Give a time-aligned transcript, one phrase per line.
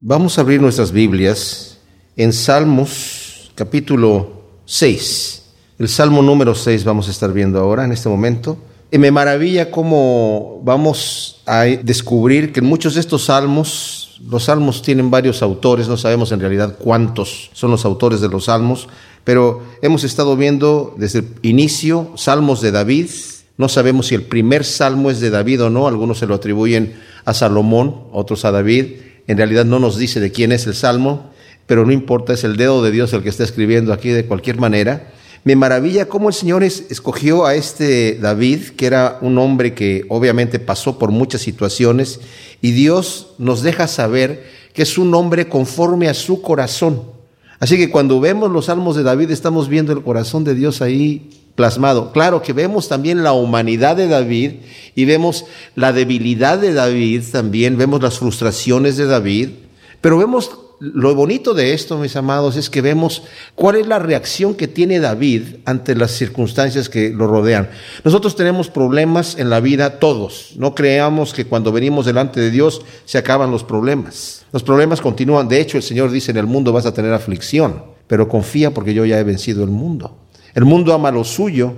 [0.00, 1.78] Vamos a abrir nuestras Biblias
[2.18, 5.42] en Salmos capítulo 6.
[5.78, 8.58] El Salmo número 6 vamos a estar viendo ahora en este momento.
[8.90, 15.10] Y me maravilla cómo vamos a descubrir que muchos de estos salmos, los salmos tienen
[15.10, 18.88] varios autores, no sabemos en realidad cuántos son los autores de los salmos,
[19.24, 23.08] pero hemos estado viendo desde el inicio salmos de David.
[23.56, 27.00] No sabemos si el primer salmo es de David o no, algunos se lo atribuyen
[27.24, 31.30] a Salomón, otros a David en realidad no nos dice de quién es el salmo,
[31.66, 34.58] pero no importa, es el dedo de Dios el que está escribiendo aquí de cualquier
[34.58, 35.12] manera.
[35.44, 40.58] Me maravilla cómo el Señor escogió a este David, que era un hombre que obviamente
[40.58, 42.20] pasó por muchas situaciones,
[42.60, 47.02] y Dios nos deja saber que es un hombre conforme a su corazón.
[47.58, 51.30] Así que cuando vemos los salmos de David estamos viendo el corazón de Dios ahí
[51.56, 52.12] plasmado.
[52.12, 54.52] Claro que vemos también la humanidad de David
[54.94, 59.50] y vemos la debilidad de David también, vemos las frustraciones de David,
[60.00, 63.22] pero vemos lo bonito de esto, mis amados, es que vemos
[63.54, 67.70] cuál es la reacción que tiene David ante las circunstancias que lo rodean.
[68.04, 70.52] Nosotros tenemos problemas en la vida todos.
[70.56, 74.44] No creamos que cuando venimos delante de Dios se acaban los problemas.
[74.52, 75.48] Los problemas continúan.
[75.48, 78.92] De hecho, el Señor dice, en el mundo vas a tener aflicción, pero confía porque
[78.92, 80.25] yo ya he vencido el mundo.
[80.56, 81.74] El mundo ama lo suyo.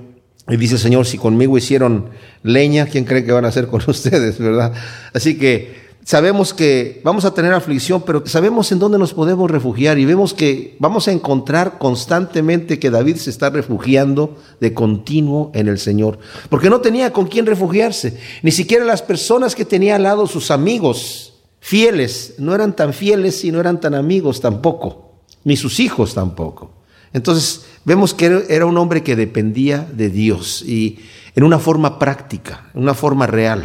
[0.49, 2.11] Y dice Señor, si conmigo hicieron
[2.43, 4.73] leña, ¿quién cree que van a hacer con ustedes, verdad?
[5.13, 9.99] Así que sabemos que vamos a tener aflicción, pero sabemos en dónde nos podemos refugiar
[9.99, 15.67] y vemos que vamos a encontrar constantemente que David se está refugiando de continuo en
[15.69, 20.05] el Señor, porque no tenía con quién refugiarse, ni siquiera las personas que tenía al
[20.05, 25.57] lado, sus amigos fieles, no eran tan fieles y no eran tan amigos tampoco, ni
[25.57, 26.79] sus hijos tampoco.
[27.13, 30.99] Entonces vemos que era un hombre que dependía de Dios y
[31.35, 33.65] en una forma práctica, en una forma real.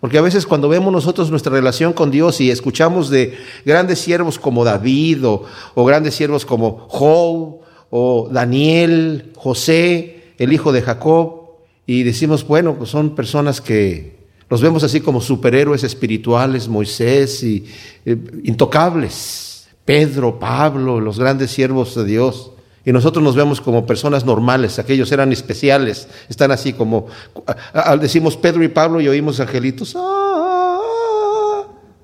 [0.00, 4.38] Porque a veces cuando vemos nosotros nuestra relación con Dios y escuchamos de grandes siervos
[4.38, 7.58] como David o, grandes siervos como Job
[7.90, 11.48] o Daniel, José, el hijo de Jacob,
[11.84, 14.18] y decimos, bueno, pues son personas que
[14.48, 17.66] los vemos así como superhéroes espirituales, Moisés y
[18.04, 22.52] eh, intocables, Pedro, Pablo, los grandes siervos de Dios.
[22.84, 27.06] Y nosotros nos vemos como personas normales, aquellos eran especiales, están así como,
[28.00, 30.78] decimos Pedro y Pablo y oímos angelitos, ah",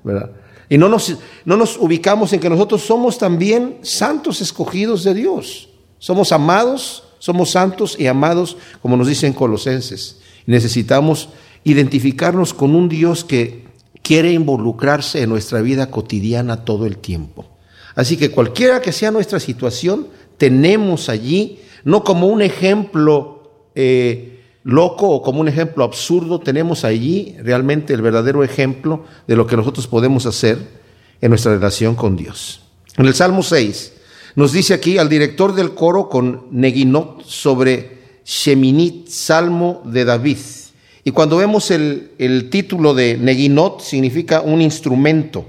[0.02, 0.30] ¿verdad?
[0.68, 5.68] Y no nos, no nos ubicamos en que nosotros somos también santos escogidos de Dios.
[5.98, 10.20] Somos amados, somos santos y amados, como nos dicen Colosenses.
[10.46, 11.30] necesitamos
[11.64, 13.64] identificarnos con un Dios que
[14.02, 17.46] quiere involucrarse en nuestra vida cotidiana todo el tiempo.
[17.94, 25.08] Así que cualquiera que sea nuestra situación, tenemos allí, no como un ejemplo eh, loco
[25.08, 29.86] o como un ejemplo absurdo, tenemos allí realmente el verdadero ejemplo de lo que nosotros
[29.86, 30.58] podemos hacer
[31.20, 32.62] en nuestra relación con Dios.
[32.96, 33.92] En el Salmo 6
[34.36, 40.38] nos dice aquí al director del coro con Neginot sobre Sheminit, Salmo de David.
[41.04, 45.46] Y cuando vemos el, el título de Neginot, significa un instrumento.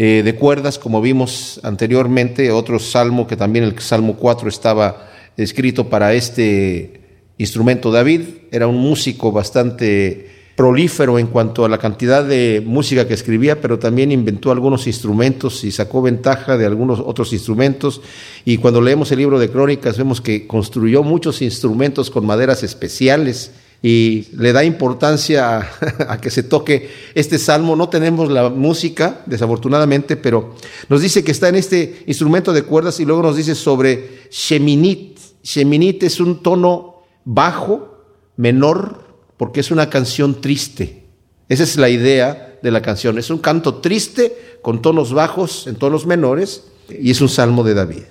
[0.00, 5.88] Eh, de cuerdas, como vimos anteriormente, otro salmo que también el Salmo 4 estaba escrito
[5.88, 7.00] para este
[7.36, 7.90] instrumento.
[7.90, 8.22] David
[8.52, 13.80] era un músico bastante prolífero en cuanto a la cantidad de música que escribía, pero
[13.80, 18.00] también inventó algunos instrumentos y sacó ventaja de algunos otros instrumentos.
[18.44, 23.50] Y cuando leemos el libro de Crónicas vemos que construyó muchos instrumentos con maderas especiales
[23.82, 25.68] y le da importancia
[26.08, 27.76] a, que se toque este salmo.
[27.76, 30.54] No tenemos la música, desafortunadamente, pero
[30.88, 35.18] nos dice que está en este instrumento de cuerdas y luego nos dice sobre Sheminit.
[35.42, 38.04] Sheminit es un tono bajo,
[38.36, 39.04] menor,
[39.36, 41.04] porque es una canción triste.
[41.48, 43.18] Esa es la idea de la canción.
[43.18, 47.74] Es un canto triste con tonos bajos en tonos menores y es un salmo de
[47.74, 48.02] David.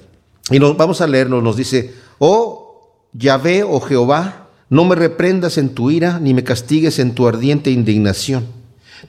[0.50, 5.70] Y nos, vamos a leerlo, nos dice, oh Yahvé, oh Jehová, no me reprendas en
[5.70, 8.48] tu ira, ni me castigues en tu ardiente indignación.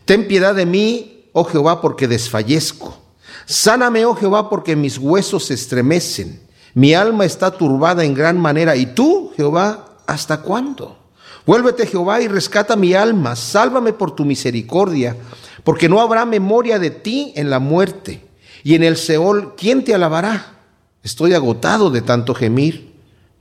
[0.04, 2.98] Ten piedad de mí, oh Jehová, porque desfallezco.
[3.46, 6.40] Sáname, oh Jehová, porque mis huesos se estremecen.
[6.74, 8.76] Mi alma está turbada en gran manera.
[8.76, 10.96] ¿Y tú, Jehová, hasta cuándo?
[11.44, 13.34] Vuélvete, Jehová, y rescata mi alma.
[13.34, 15.16] Sálvame por tu misericordia,
[15.64, 18.26] porque no habrá memoria de ti en la muerte.
[18.62, 20.58] Y en el Seol, ¿quién te alabará?
[21.02, 22.87] Estoy agotado de tanto gemir.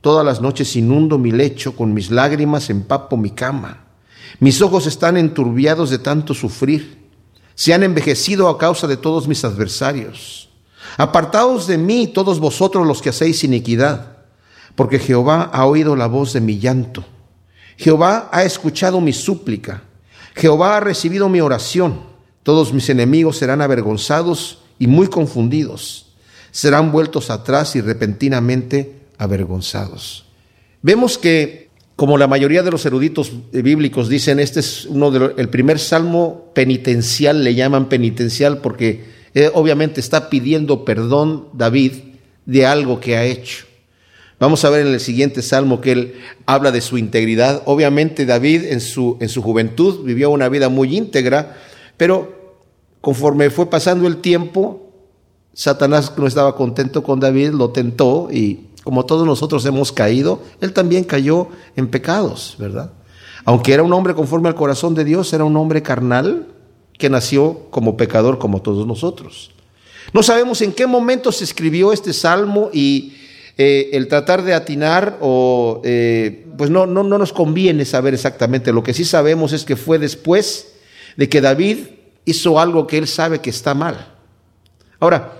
[0.00, 3.84] Todas las noches inundo mi lecho, con mis lágrimas empapo mi cama.
[4.38, 6.98] Mis ojos están enturbiados de tanto sufrir.
[7.54, 10.48] Se han envejecido a causa de todos mis adversarios.
[10.96, 14.18] Apartaos de mí todos vosotros los que hacéis iniquidad,
[14.76, 17.04] porque Jehová ha oído la voz de mi llanto.
[17.76, 19.82] Jehová ha escuchado mi súplica.
[20.34, 22.00] Jehová ha recibido mi oración.
[22.44, 26.12] Todos mis enemigos serán avergonzados y muy confundidos.
[26.50, 30.24] Serán vueltos atrás y repentinamente avergonzados.
[30.80, 35.48] Vemos que, como la mayoría de los eruditos bíblicos dicen, este es uno de el
[35.48, 39.04] primer salmo penitencial, le llaman penitencial porque
[39.34, 41.92] eh, obviamente está pidiendo perdón David
[42.46, 43.66] de algo que ha hecho.
[44.40, 46.14] Vamos a ver en el siguiente salmo que él
[46.46, 47.62] habla de su integridad.
[47.66, 51.56] Obviamente David en su, en su juventud vivió una vida muy íntegra,
[51.96, 52.56] pero
[53.00, 54.92] conforme fue pasando el tiempo,
[55.54, 60.72] Satanás no estaba contento con David, lo tentó y como todos nosotros hemos caído, él
[60.72, 62.90] también cayó en pecados, ¿verdad?
[63.44, 66.46] Aunque era un hombre conforme al corazón de Dios, era un hombre carnal
[66.96, 69.50] que nació como pecador como todos nosotros.
[70.14, 73.12] No sabemos en qué momento se escribió este salmo y
[73.58, 78.72] eh, el tratar de atinar o eh, pues no, no, no nos conviene saber exactamente.
[78.72, 80.76] Lo que sí sabemos es que fue después
[81.18, 81.76] de que David
[82.24, 84.14] hizo algo que él sabe que está mal.
[84.98, 85.34] Ahora,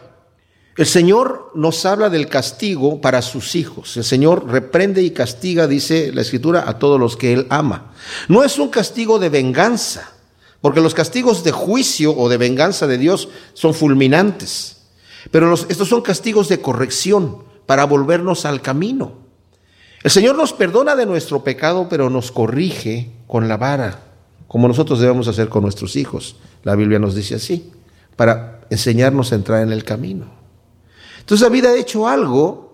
[0.79, 3.97] el Señor nos habla del castigo para sus hijos.
[3.97, 7.91] El Señor reprende y castiga, dice la Escritura, a todos los que Él ama.
[8.29, 10.13] No es un castigo de venganza,
[10.61, 14.77] porque los castigos de juicio o de venganza de Dios son fulminantes.
[15.33, 19.15] Pero estos son castigos de corrección para volvernos al camino.
[20.05, 23.99] El Señor nos perdona de nuestro pecado, pero nos corrige con la vara,
[24.47, 26.37] como nosotros debemos hacer con nuestros hijos.
[26.63, 27.73] La Biblia nos dice así,
[28.15, 30.38] para enseñarnos a entrar en el camino.
[31.29, 32.73] Entonces David ha hecho algo,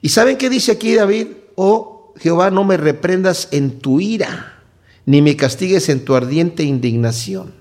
[0.00, 1.26] y ¿saben qué dice aquí David?
[1.54, 4.62] Oh Jehová, no me reprendas en tu ira,
[5.04, 7.52] ni me castigues en tu ardiente indignación.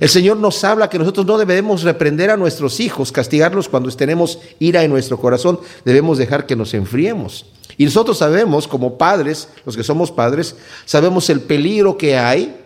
[0.00, 4.40] El Señor nos habla que nosotros no debemos reprender a nuestros hijos, castigarlos cuando tenemos
[4.58, 7.46] ira en nuestro corazón, debemos dejar que nos enfriemos.
[7.78, 10.56] Y nosotros sabemos, como padres, los que somos padres,
[10.86, 12.56] sabemos el peligro que hay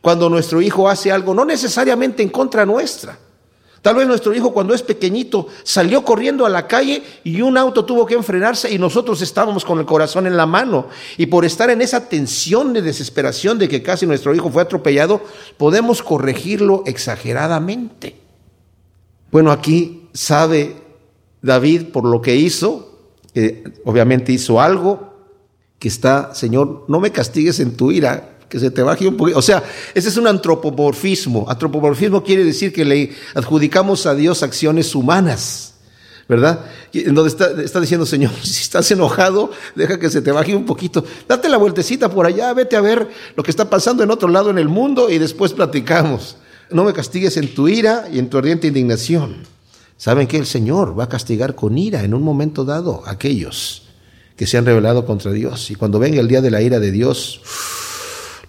[0.00, 3.16] cuando nuestro hijo hace algo, no necesariamente en contra nuestra,
[3.82, 7.86] Tal vez nuestro hijo cuando es pequeñito salió corriendo a la calle y un auto
[7.86, 10.88] tuvo que enfrenarse y nosotros estábamos con el corazón en la mano.
[11.16, 15.22] Y por estar en esa tensión de desesperación de que casi nuestro hijo fue atropellado,
[15.56, 18.16] podemos corregirlo exageradamente.
[19.30, 20.76] Bueno, aquí sabe
[21.40, 22.98] David por lo que hizo,
[23.32, 25.14] que obviamente hizo algo,
[25.78, 29.38] que está, Señor, no me castigues en tu ira, que se te baje un poquito.
[29.38, 29.62] O sea,
[29.94, 31.48] ese es un antropomorfismo.
[31.48, 35.74] Antropomorfismo quiere decir que le adjudicamos a Dios acciones humanas,
[36.28, 36.66] ¿verdad?
[36.92, 40.66] En donde está, está diciendo, Señor, si estás enojado, deja que se te baje un
[40.66, 41.04] poquito.
[41.26, 44.50] Date la vueltecita por allá, vete a ver lo que está pasando en otro lado
[44.50, 46.36] en el mundo y después platicamos.
[46.70, 49.36] No me castigues en tu ira y en tu ardiente indignación.
[49.96, 53.82] Saben que el Señor va a castigar con ira en un momento dado a aquellos
[54.34, 55.70] que se han rebelado contra Dios.
[55.70, 57.42] Y cuando venga el día de la ira de Dios,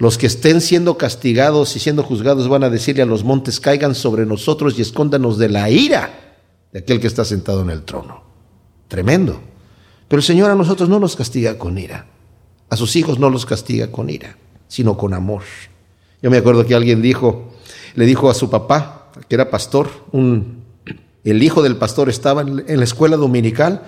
[0.01, 3.93] los que estén siendo castigados y siendo juzgados van a decirle a los montes, caigan
[3.93, 6.39] sobre nosotros y escóndanos de la ira
[6.73, 8.23] de aquel que está sentado en el trono.
[8.87, 9.39] Tremendo.
[10.07, 12.07] Pero el Señor a nosotros no nos castiga con ira.
[12.67, 14.37] A sus hijos no los castiga con ira,
[14.67, 15.43] sino con amor.
[16.23, 17.53] Yo me acuerdo que alguien dijo,
[17.93, 20.63] le dijo a su papá, que era pastor, un,
[21.23, 23.83] el hijo del pastor estaba en, la escuela dominical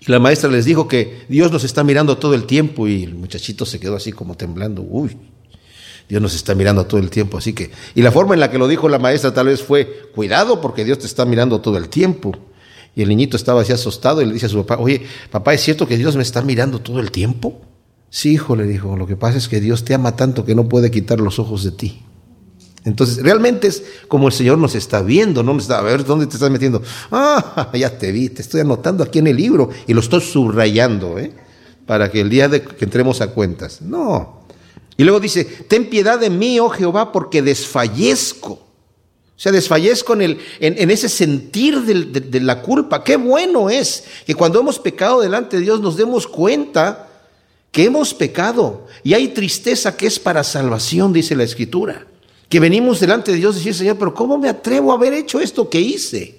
[0.00, 3.16] y la maestra les dijo que Dios nos está mirando todo el tiempo y el
[3.16, 4.80] muchachito se quedó así como temblando.
[4.80, 5.14] Uy,
[6.08, 7.38] Dios nos está mirando todo el tiempo.
[7.38, 10.10] Así que, y la forma en la que lo dijo la maestra tal vez fue,
[10.14, 12.36] cuidado porque Dios te está mirando todo el tiempo.
[12.96, 15.62] Y el niñito estaba así asustado y le dice a su papá, oye, papá, ¿es
[15.62, 17.60] cierto que Dios me está mirando todo el tiempo?
[18.10, 20.68] Sí, hijo, le dijo, lo que pasa es que Dios te ama tanto que no
[20.68, 22.02] puede quitar los ojos de ti.
[22.84, 26.26] Entonces, realmente es como el Señor nos está viendo, no nos está, a ver, ¿dónde
[26.26, 26.82] te estás metiendo?
[27.10, 31.18] Ah, ya te vi, te estoy anotando aquí en el libro y lo estoy subrayando,
[31.18, 31.32] ¿eh?
[31.86, 33.82] Para que el día de que entremos a cuentas.
[33.82, 34.37] No,
[34.98, 38.50] y luego dice, ten piedad de mí, oh Jehová, porque desfallezco.
[38.50, 43.04] O sea, desfallezco en, el, en, ese sentir de, la culpa.
[43.04, 47.08] Qué bueno es que cuando hemos pecado delante de Dios nos demos cuenta
[47.70, 48.88] que hemos pecado.
[49.04, 52.04] Y hay tristeza que es para salvación, dice la Escritura.
[52.48, 55.38] Que venimos delante de Dios y decir, Señor, pero ¿cómo me atrevo a haber hecho
[55.38, 56.37] esto que hice?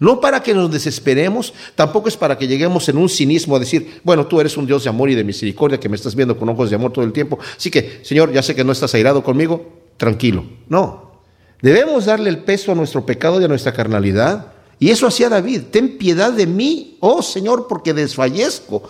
[0.00, 4.00] No para que nos desesperemos, tampoco es para que lleguemos en un cinismo a decir,
[4.04, 6.48] bueno, tú eres un Dios de amor y de misericordia que me estás viendo con
[6.48, 7.38] ojos de amor todo el tiempo.
[7.56, 10.44] Así que, Señor, ya sé que no estás airado conmigo, tranquilo.
[10.68, 11.20] No,
[11.62, 14.52] debemos darle el peso a nuestro pecado y a nuestra carnalidad.
[14.78, 18.82] Y eso hacía David, ten piedad de mí, oh Señor, porque desfallezco.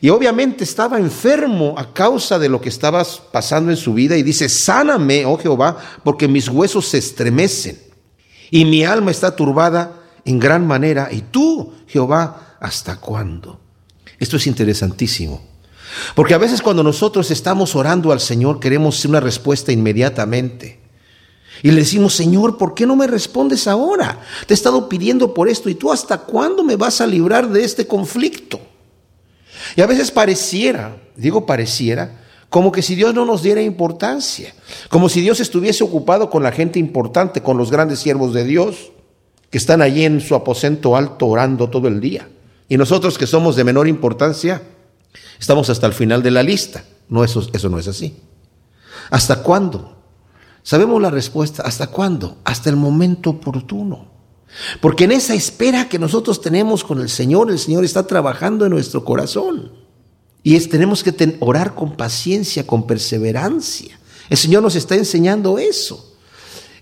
[0.00, 4.24] Y obviamente estaba enfermo a causa de lo que estaba pasando en su vida y
[4.24, 7.78] dice, sáname, oh Jehová, porque mis huesos se estremecen
[8.50, 11.08] y mi alma está turbada en gran manera.
[11.10, 13.60] ¿Y tú, Jehová, hasta cuándo?
[14.18, 15.42] Esto es interesantísimo.
[16.14, 20.80] Porque a veces cuando nosotros estamos orando al Señor queremos una respuesta inmediatamente.
[21.62, 24.20] Y le decimos, Señor, ¿por qué no me respondes ahora?
[24.46, 27.64] Te he estado pidiendo por esto y tú hasta cuándo me vas a librar de
[27.64, 28.58] este conflicto.
[29.76, 34.54] Y a veces pareciera, digo pareciera, como que si Dios no nos diera importancia,
[34.88, 38.91] como si Dios estuviese ocupado con la gente importante, con los grandes siervos de Dios,
[39.52, 42.26] que están allí en su aposento alto orando todo el día.
[42.70, 44.62] Y nosotros que somos de menor importancia,
[45.38, 46.84] estamos hasta el final de la lista.
[47.10, 48.16] No, eso, eso no es así.
[49.10, 49.98] ¿Hasta cuándo?
[50.62, 51.64] Sabemos la respuesta.
[51.64, 52.38] ¿Hasta cuándo?
[52.44, 54.10] Hasta el momento oportuno.
[54.80, 58.72] Porque en esa espera que nosotros tenemos con el Señor, el Señor está trabajando en
[58.72, 59.70] nuestro corazón.
[60.42, 64.00] Y es, tenemos que orar con paciencia, con perseverancia.
[64.30, 66.11] El Señor nos está enseñando eso.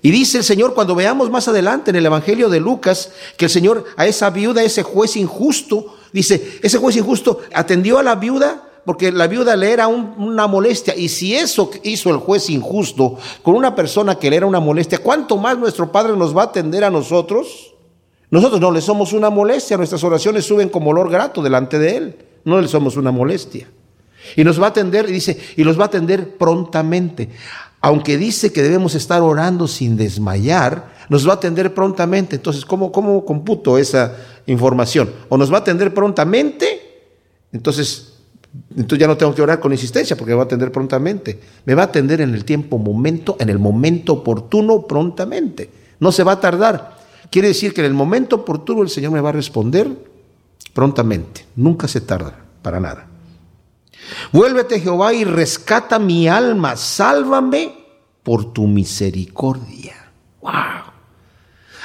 [0.03, 3.51] Y dice el Señor, cuando veamos más adelante en el Evangelio de Lucas, que el
[3.51, 8.67] Señor a esa viuda, ese juez injusto, dice, ese juez injusto atendió a la viuda
[8.85, 10.97] porque la viuda le era una molestia.
[10.97, 14.99] Y si eso hizo el juez injusto con una persona que le era una molestia,
[14.99, 17.75] ¿cuánto más nuestro Padre nos va a atender a nosotros?
[18.31, 22.17] Nosotros no le somos una molestia, nuestras oraciones suben como olor grato delante de Él,
[22.45, 23.69] no le somos una molestia.
[24.37, 27.31] Y nos va a atender, y dice, y los va a atender prontamente.
[27.81, 32.37] Aunque dice que debemos estar orando sin desmayar, nos va a atender prontamente.
[32.37, 35.11] Entonces, ¿cómo, cómo computo esa información?
[35.29, 37.09] O nos va a atender prontamente,
[37.53, 38.11] entonces
[38.71, 41.41] entonces ya no tengo que orar con insistencia porque me va a atender prontamente.
[41.65, 45.71] Me va a atender en el tiempo, momento, en el momento oportuno, prontamente.
[46.01, 46.99] No se va a tardar.
[47.31, 49.89] Quiere decir que en el momento oportuno el Señor me va a responder
[50.75, 51.47] prontamente.
[51.57, 53.10] Nunca se tarda, para nada.
[54.33, 56.77] Vuélvete Jehová y rescata mi alma.
[56.77, 57.75] Sálvame
[58.23, 60.13] por tu misericordia.
[60.41, 60.53] ¡Wow!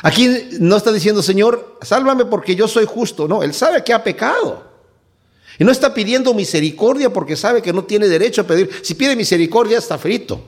[0.02, 0.30] Aquí
[0.60, 3.28] no está diciendo, Señor, sálvame porque yo soy justo.
[3.28, 4.64] No, Él sabe que ha pecado.
[5.58, 8.70] Y no está pidiendo misericordia porque sabe que no tiene derecho a pedir.
[8.84, 10.42] Si pide misericordia está frito.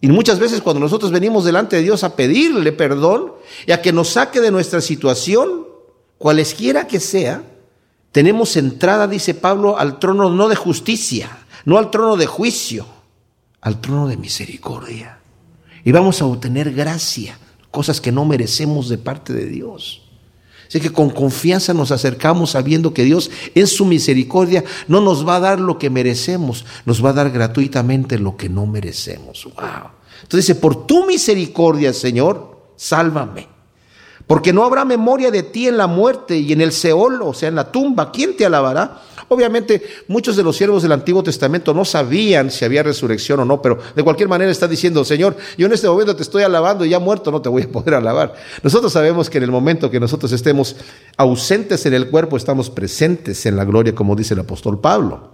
[0.00, 3.32] Y muchas veces cuando nosotros venimos delante de Dios a pedirle perdón
[3.66, 5.66] y a que nos saque de nuestra situación,
[6.18, 7.42] cualesquiera que sea,
[8.16, 12.86] tenemos entrada, dice Pablo, al trono no de justicia, no al trono de juicio,
[13.60, 15.18] al trono de misericordia.
[15.84, 17.38] Y vamos a obtener gracia,
[17.70, 20.00] cosas que no merecemos de parte de Dios.
[20.66, 25.36] Así que con confianza nos acercamos sabiendo que Dios en su misericordia no nos va
[25.36, 29.44] a dar lo que merecemos, nos va a dar gratuitamente lo que no merecemos.
[29.44, 29.90] Wow.
[30.22, 33.55] Entonces dice, por tu misericordia, Señor, sálvame.
[34.26, 37.48] Porque no habrá memoria de ti en la muerte y en el Seol, o sea,
[37.48, 38.10] en la tumba.
[38.10, 39.02] ¿Quién te alabará?
[39.28, 43.60] Obviamente, muchos de los siervos del Antiguo Testamento no sabían si había resurrección o no,
[43.60, 46.90] pero de cualquier manera está diciendo, Señor, yo en este momento te estoy alabando y
[46.90, 48.34] ya muerto no te voy a poder alabar.
[48.62, 50.76] Nosotros sabemos que en el momento que nosotros estemos
[51.16, 55.30] ausentes en el cuerpo, estamos presentes en la gloria, como dice el apóstol Pablo.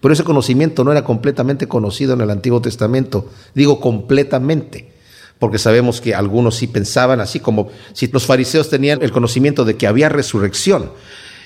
[0.00, 3.26] Pero ese conocimiento no era completamente conocido en el Antiguo Testamento.
[3.54, 4.95] Digo completamente
[5.38, 9.76] porque sabemos que algunos sí pensaban así como si los fariseos tenían el conocimiento de
[9.76, 10.90] que había resurrección.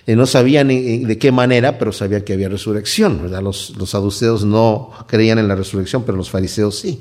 [0.06, 3.30] Eh, no sabían de qué manera, pero sabían que había resurrección.
[3.42, 7.00] Los saduceos no creían en la resurrección, pero los fariseos sí.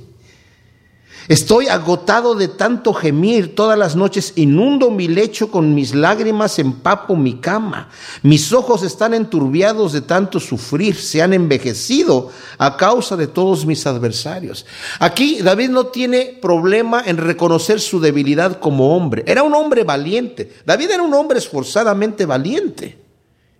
[1.27, 7.15] Estoy agotado de tanto gemir, todas las noches inundo mi lecho con mis lágrimas, empapo
[7.15, 7.89] mi cama.
[8.23, 13.85] Mis ojos están enturbiados de tanto sufrir, se han envejecido a causa de todos mis
[13.85, 14.65] adversarios.
[14.99, 19.23] Aquí David no tiene problema en reconocer su debilidad como hombre.
[19.27, 20.51] Era un hombre valiente.
[20.65, 22.97] David era un hombre esforzadamente valiente.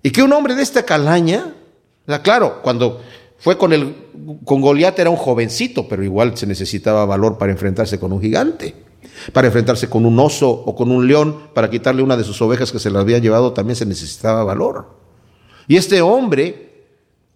[0.01, 1.53] Y que un hombre de esta calaña,
[2.23, 3.01] claro, cuando
[3.39, 3.95] fue con el
[4.45, 8.75] con Goliat era un jovencito, pero igual se necesitaba valor para enfrentarse con un gigante,
[9.33, 12.71] para enfrentarse con un oso o con un león, para quitarle una de sus ovejas
[12.71, 14.87] que se le había llevado, también se necesitaba valor.
[15.67, 16.69] Y este hombre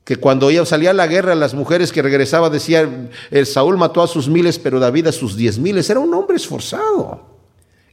[0.04, 4.08] que cuando salía a la guerra, las mujeres que regresaba decían, el Saúl mató a
[4.08, 7.33] sus miles, pero David a sus diez miles, era un hombre esforzado.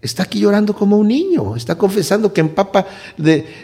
[0.02, 2.86] Está aquí llorando como un niño, está confesando que empapa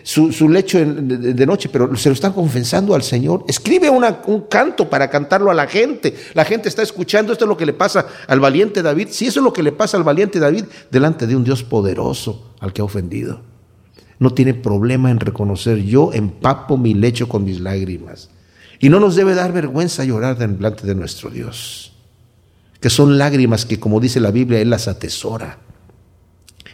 [0.03, 3.45] su, lecho de, noche, pero se lo están confesando al Señor.
[3.49, 6.15] Escribe un canto para cantarlo a la gente.
[6.35, 9.09] La gente está escuchando, esto es lo que le pasa al valiente David.
[9.13, 12.53] Si eso es lo que le pasa al valiente David delante de un Dios poderoso
[12.61, 13.41] al que ha ofendido.
[14.19, 18.29] No tiene problema en reconocer, yo empapo mi lecho con mis lágrimas.
[18.79, 21.95] Y no nos debe dar vergüenza llorar delante de nuestro Dios,
[22.79, 25.61] que son lágrimas que, como dice la Biblia, Él las atesora.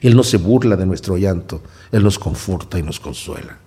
[0.03, 3.59] Él no se burla de nuestro llanto, Él nos conforta y nos consuela.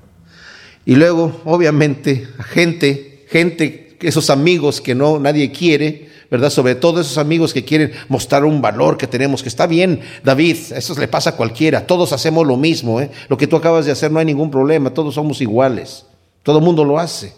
[0.86, 6.50] Y luego, obviamente, gente, gente, esos amigos que no nadie quiere, ¿verdad?
[6.50, 10.58] Sobre todo esos amigos que quieren mostrar un valor que tenemos, que está bien, David,
[10.76, 13.10] eso le pasa a cualquiera, todos hacemos lo mismo, ¿eh?
[13.30, 16.06] Lo que tú acabas de hacer no hay ningún problema, todos somos iguales,
[16.44, 17.34] todo el mundo lo hace.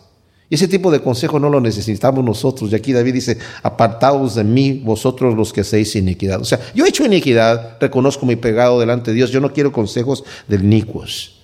[0.50, 2.72] Y ese tipo de consejo no lo necesitamos nosotros.
[2.72, 6.40] Y aquí David dice, apartaos de mí vosotros los que hacéis iniquidad.
[6.40, 9.72] O sea, yo he hecho iniquidad, reconozco mi pegado delante de Dios, yo no quiero
[9.72, 11.42] consejos del inicuos.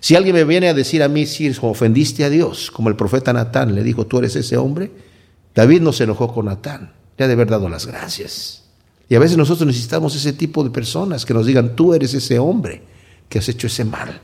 [0.00, 3.32] Si alguien me viene a decir a mí, si ofendiste a Dios, como el profeta
[3.32, 4.90] Natán le dijo, tú eres ese hombre,
[5.54, 8.64] David no se enojó con Natán, le ha de haber dado las gracias.
[9.08, 12.38] Y a veces nosotros necesitamos ese tipo de personas que nos digan, tú eres ese
[12.38, 12.82] hombre
[13.28, 14.20] que has hecho ese mal.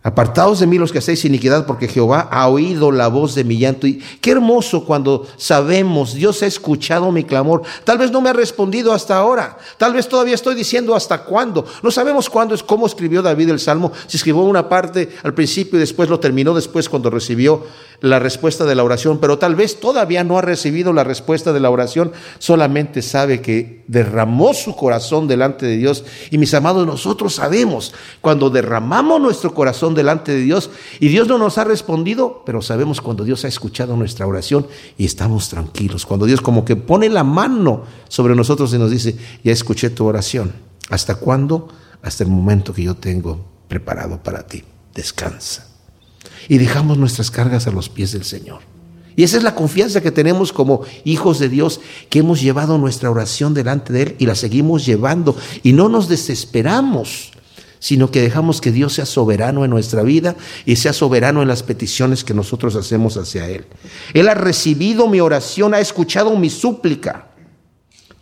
[0.00, 3.58] Apartaos de mí los que hacéis iniquidad, porque Jehová ha oído la voz de mi
[3.58, 3.86] llanto.
[3.88, 7.62] Y qué hermoso cuando sabemos, Dios ha escuchado mi clamor.
[7.82, 9.58] Tal vez no me ha respondido hasta ahora.
[9.76, 11.66] Tal vez todavía estoy diciendo hasta cuándo.
[11.82, 13.90] No sabemos cuándo es cómo escribió David el Salmo.
[14.06, 17.66] Si escribió una parte al principio y después lo terminó después cuando recibió
[18.00, 19.18] la respuesta de la oración.
[19.18, 22.12] Pero tal vez todavía no ha recibido la respuesta de la oración.
[22.38, 26.04] Solamente sabe que derramó su corazón delante de Dios.
[26.30, 31.38] Y mis amados, nosotros sabemos cuando derramamos nuestro corazón delante de Dios y Dios no
[31.38, 34.66] nos ha respondido, pero sabemos cuando Dios ha escuchado nuestra oración
[34.96, 36.06] y estamos tranquilos.
[36.06, 40.06] Cuando Dios como que pone la mano sobre nosotros y nos dice, ya escuché tu
[40.06, 40.52] oración.
[40.90, 41.68] ¿Hasta cuándo?
[42.02, 44.64] Hasta el momento que yo tengo preparado para ti.
[44.94, 45.66] Descansa.
[46.48, 48.60] Y dejamos nuestras cargas a los pies del Señor.
[49.18, 53.10] Y esa es la confianza que tenemos como hijos de Dios, que hemos llevado nuestra
[53.10, 55.36] oración delante de Él y la seguimos llevando.
[55.64, 57.32] Y no nos desesperamos
[57.78, 61.62] sino que dejamos que Dios sea soberano en nuestra vida y sea soberano en las
[61.62, 63.66] peticiones que nosotros hacemos hacia Él.
[64.14, 67.28] Él ha recibido mi oración, ha escuchado mi súplica.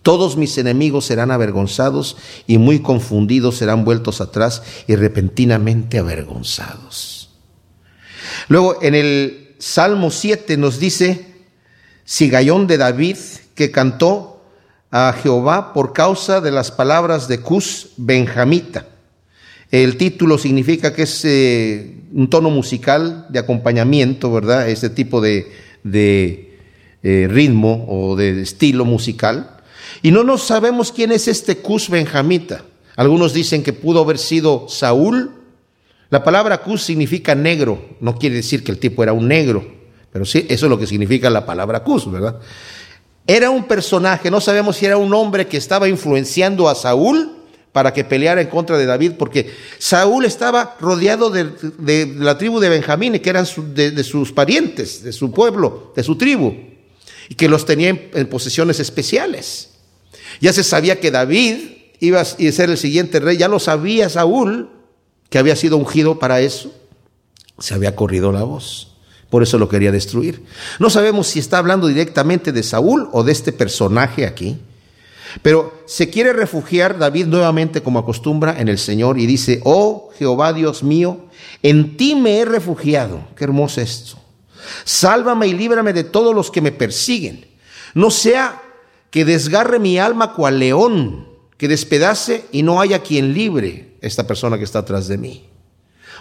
[0.03, 7.31] Todos mis enemigos serán avergonzados y muy confundidos serán vueltos atrás y repentinamente avergonzados.
[8.49, 11.35] Luego en el Salmo 7 nos dice,
[12.05, 13.17] Sigayón de David,
[13.57, 14.45] que cantó
[14.93, 18.87] a Jehová por causa de las palabras de Cus Benjamita.
[19.70, 24.68] El título significa que es eh, un tono musical de acompañamiento, ¿verdad?
[24.68, 25.50] Este tipo de,
[27.02, 29.58] eh, ritmo o de estilo musical.
[30.02, 32.64] Y no nos sabemos quién es este Cus benjamita.
[32.94, 35.32] Algunos dicen que pudo haber sido Saúl.
[36.11, 37.96] La palabra Cus significa negro.
[38.00, 39.66] No quiere decir que el tipo era un negro,
[40.12, 42.38] pero sí, eso es lo que significa la palabra Cus, ¿verdad?
[43.26, 47.36] Era un personaje, no sabemos si era un hombre que estaba influenciando a Saúl
[47.77, 52.71] para que peleara en contra de David, porque Saúl estaba rodeado de, la tribu de
[52.71, 56.55] Benjamín, que eran de, sus parientes, de su pueblo, de su tribu,
[57.29, 59.73] y que los tenía en, posesiones especiales.
[60.41, 61.57] Ya se sabía que David
[62.01, 64.71] iba a ser el siguiente rey, ya lo sabía Saúl,
[65.29, 66.73] que había sido ungido para eso.
[67.59, 68.97] Se había corrido la voz.
[69.29, 70.43] Por eso lo quería destruir.
[70.79, 74.57] No sabemos si está hablando directamente de Saúl o de este personaje aquí.
[75.42, 80.53] Pero se quiere refugiar David nuevamente como acostumbra en el Señor y dice, oh Jehová
[80.53, 81.27] Dios mío,
[81.62, 83.20] en ti me he refugiado.
[83.37, 84.18] Qué hermoso esto.
[84.85, 87.46] Sálvame y líbrame de todos los que me persiguen.
[87.94, 88.62] No sea
[89.11, 94.59] que desgarre mi alma cual león, que despedace y no haya quien libre esta persona
[94.59, 95.49] que está atrás de mí.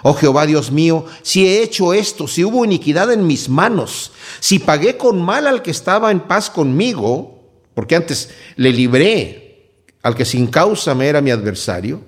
[0.04, 4.60] Oh Jehová Dios mío, si he hecho esto, si hubo iniquidad en mis manos, si
[4.60, 7.35] pagué con mal al que estaba en paz conmigo,
[7.76, 9.70] porque antes le libré
[10.02, 12.02] al que sin causa me era mi adversario,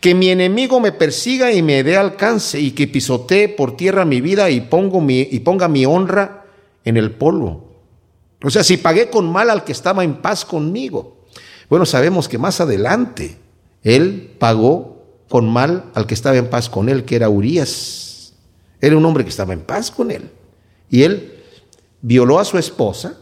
[0.00, 4.22] que mi enemigo me persiga y me dé alcance y que pisotee por tierra mi
[4.22, 6.46] vida y, ponga mi honra
[6.84, 7.70] en el polvo.
[8.42, 11.26] O sea, si pagué con mal al que estaba en paz conmigo.
[11.68, 13.36] Bueno, sabemos que más adelante
[13.82, 18.32] él pagó con mal al que estaba en paz con él, que era Urias.
[18.80, 20.30] Era un hombre que estaba en paz con él.
[20.88, 21.42] Y él
[22.00, 23.18] violó a su esposa,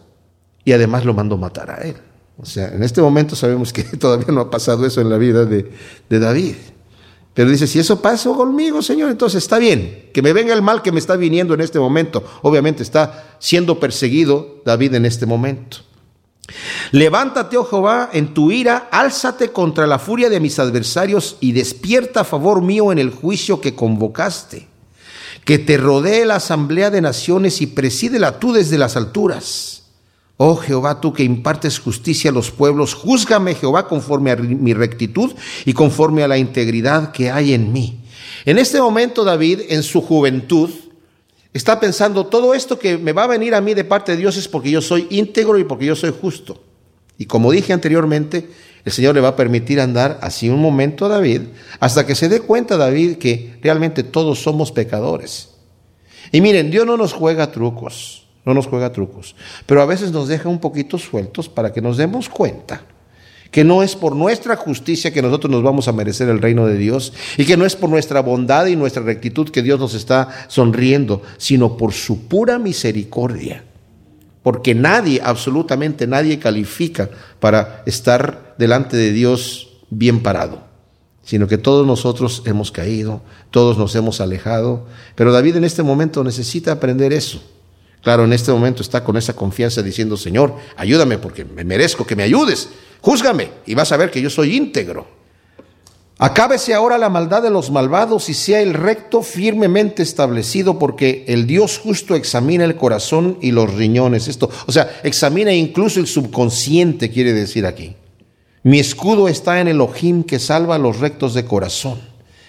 [0.68, 1.96] y además lo mandó matar a él.
[2.36, 5.46] O sea, en este momento sabemos que todavía no ha pasado eso en la vida
[5.46, 5.64] de,
[6.10, 6.56] David.
[7.32, 10.82] Pero dice, si eso pasó conmigo, Señor, entonces está bien, que me venga el mal
[10.82, 12.22] que me está viniendo en este momento.
[12.42, 15.78] Obviamente está siendo perseguido David en este momento.
[16.92, 22.20] Levántate, oh Jehová, en tu ira, álzate contra la furia de mis adversarios y despierta
[22.20, 24.68] a favor mío en el juicio que convocaste.
[25.46, 29.77] Que te rodee la asamblea de naciones y presídela tú desde las alturas.
[30.40, 35.32] Oh Jehová, tú que impartes justicia a los pueblos, júzgame Jehová conforme a mi rectitud
[35.64, 37.98] y conforme a la integridad que hay en mí.
[38.44, 40.70] En este momento David, en su juventud,
[41.52, 44.36] está pensando, todo esto que me va a venir a mí de parte de Dios
[44.36, 46.62] es porque yo soy íntegro y porque yo soy justo.
[47.18, 48.48] Y como dije anteriormente,
[48.84, 51.42] el Señor le va a permitir andar así un momento a David,
[51.80, 55.48] hasta que se dé cuenta David que realmente todos somos pecadores.
[56.30, 60.26] Y miren, Dios no nos juega trucos no nos juega trucos, pero a veces nos
[60.26, 62.82] deja un poquito sueltos para que nos demos cuenta
[63.50, 66.76] que no es por nuestra justicia que nosotros nos vamos a merecer el reino de
[66.76, 70.28] Dios y que no es por nuestra bondad y nuestra rectitud que Dios nos está
[70.48, 73.64] sonriendo, sino por su pura misericordia.
[74.42, 80.62] Porque nadie, absolutamente nadie califica para estar delante de Dios bien parado,
[81.22, 86.22] sino que todos nosotros hemos caído, todos nos hemos alejado, pero David en este momento
[86.24, 87.42] necesita aprender eso.
[88.02, 92.16] Claro, en este momento está con esa confianza diciendo, Señor, ayúdame porque me merezco que
[92.16, 92.68] me ayudes.
[93.00, 95.18] Júzgame y vas a ver que yo soy íntegro.
[96.20, 101.46] Acábese ahora la maldad de los malvados y sea el recto firmemente establecido, porque el
[101.46, 104.26] Dios justo examina el corazón y los riñones.
[104.26, 107.94] Esto, o sea, examina incluso el subconsciente, quiere decir aquí.
[108.64, 112.00] Mi escudo está en Elohim que salva a los rectos de corazón.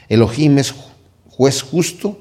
[0.09, 0.73] Elohim es
[1.29, 2.17] juez justo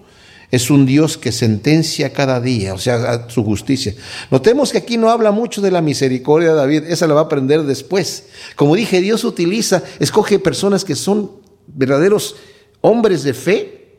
[0.51, 3.95] es un Dios que sentencia cada día, o sea, su justicia.
[4.31, 7.25] Notemos que aquí no habla mucho de la misericordia de David, esa la va a
[7.25, 8.27] aprender después.
[8.57, 11.33] Como dije, Dios utiliza, escoge personas que son
[11.67, 12.37] verdaderos
[12.81, 13.99] hombres de fe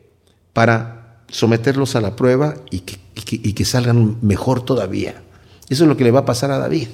[0.53, 5.21] para someterlos a la prueba y que, y que salgan mejor todavía.
[5.69, 6.87] Eso es lo que le va a pasar a David,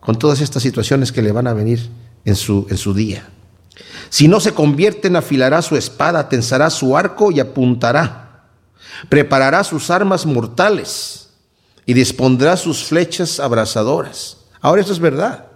[0.00, 1.88] con todas estas situaciones que le van a venir
[2.24, 3.28] en su, en su día.
[4.10, 8.21] Si no se convierten, afilará su espada, tensará su arco y apuntará
[9.08, 11.30] preparará sus armas mortales
[11.86, 14.38] y dispondrá sus flechas abrasadoras.
[14.60, 15.46] Ahora esto es verdad.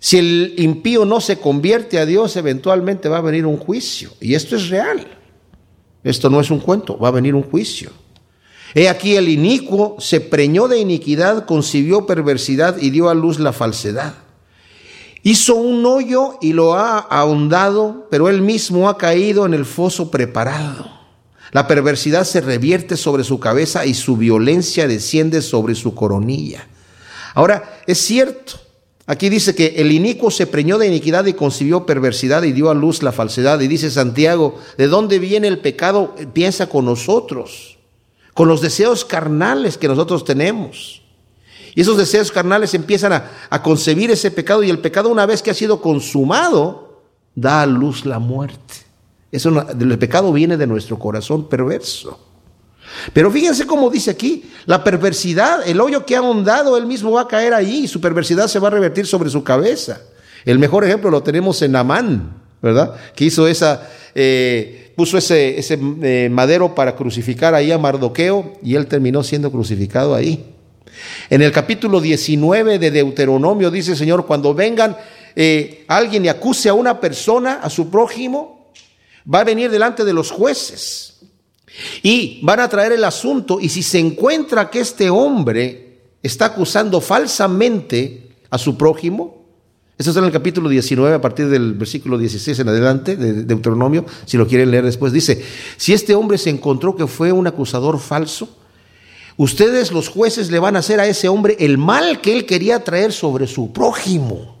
[0.00, 4.10] Si el impío no se convierte a Dios, eventualmente va a venir un juicio.
[4.20, 5.06] Y esto es real.
[6.04, 7.90] Esto no es un cuento, va a venir un juicio.
[8.74, 13.52] He aquí el inicuo se preñó de iniquidad, concibió perversidad y dio a luz la
[13.52, 14.14] falsedad.
[15.22, 20.10] Hizo un hoyo y lo ha ahondado, pero él mismo ha caído en el foso
[20.10, 20.97] preparado.
[21.52, 26.66] La perversidad se revierte sobre su cabeza y su violencia desciende sobre su coronilla.
[27.34, 28.54] Ahora, es cierto,
[29.06, 32.74] aquí dice que el inicuo se preñó de iniquidad y concibió perversidad y dio a
[32.74, 33.60] luz la falsedad.
[33.60, 36.14] Y dice Santiago, ¿de dónde viene el pecado?
[36.32, 37.78] Piensa con nosotros,
[38.34, 41.02] con los deseos carnales que nosotros tenemos.
[41.74, 45.42] Y esos deseos carnales empiezan a, a concebir ese pecado y el pecado una vez
[45.42, 48.87] que ha sido consumado, da a luz la muerte.
[49.30, 52.18] Eso el pecado viene de nuestro corazón perverso.
[53.12, 57.22] Pero fíjense cómo dice aquí, la perversidad, el hoyo que ha ahondado, él mismo va
[57.22, 60.00] a caer ahí y su perversidad se va a revertir sobre su cabeza.
[60.44, 62.94] El mejor ejemplo lo tenemos en Amán, ¿verdad?
[63.14, 65.58] Que hizo esa, eh, puso ese,
[66.02, 70.54] eh, madero para crucificar ahí a Mardoqueo y él terminó siendo crucificado ahí.
[71.30, 74.96] En el capítulo 19 de Deuteronomio dice, Señor, cuando vengan
[75.36, 78.57] eh, alguien y acuse a una persona, a su prójimo,
[79.32, 81.20] va a venir delante de los jueces
[82.02, 87.00] y van a traer el asunto y si se encuentra que este hombre está acusando
[87.00, 89.44] falsamente a su prójimo,
[89.98, 94.06] eso está en el capítulo 19 a partir del versículo 16 en adelante de Deuteronomio,
[94.24, 95.42] si lo quieren leer después, dice,
[95.76, 98.48] si este hombre se encontró que fue un acusador falso,
[99.36, 102.82] ustedes los jueces le van a hacer a ese hombre el mal que él quería
[102.84, 104.56] traer sobre su prójimo.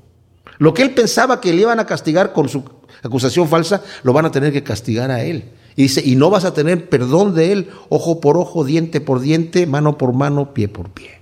[0.58, 2.64] Lo que él pensaba que le iban a castigar con su
[3.02, 5.52] acusación falsa, lo van a tener que castigar a él.
[5.76, 9.20] Y dice, y no vas a tener perdón de él, ojo por ojo, diente por
[9.20, 11.20] diente, mano por mano, pie por pie.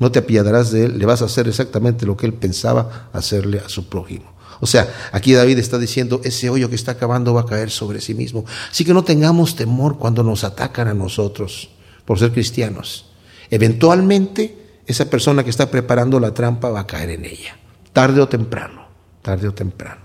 [0.00, 3.60] No te apiadarás de él, le vas a hacer exactamente lo que él pensaba hacerle
[3.60, 4.34] a su prójimo.
[4.60, 8.00] O sea, aquí David está diciendo, ese hoyo que está acabando va a caer sobre
[8.00, 8.44] sí mismo.
[8.70, 11.70] Así que no tengamos temor cuando nos atacan a nosotros
[12.04, 13.10] por ser cristianos.
[13.50, 17.56] Eventualmente, esa persona que está preparando la trampa va a caer en ella,
[17.92, 18.88] tarde o temprano,
[19.22, 20.03] tarde o temprano.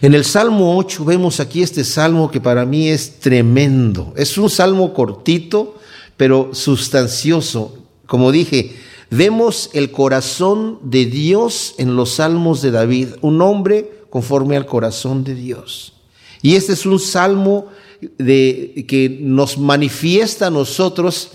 [0.00, 4.12] En el Salmo 8 vemos aquí este salmo que para mí es tremendo.
[4.16, 5.76] Es un salmo cortito,
[6.16, 7.78] pero sustancioso.
[8.06, 8.76] Como dije,
[9.10, 15.24] vemos el corazón de Dios en los salmos de David, un hombre conforme al corazón
[15.24, 15.94] de Dios.
[16.42, 17.66] Y este es un salmo
[17.98, 21.30] que nos manifiesta a nosotros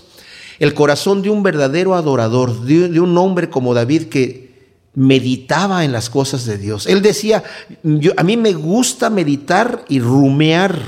[0.58, 4.43] el corazón de un verdadero adorador, de un hombre como David que
[4.94, 6.86] meditaba en las cosas de Dios.
[6.86, 7.42] Él decía,
[7.82, 10.78] yo, a mí me gusta meditar y rumear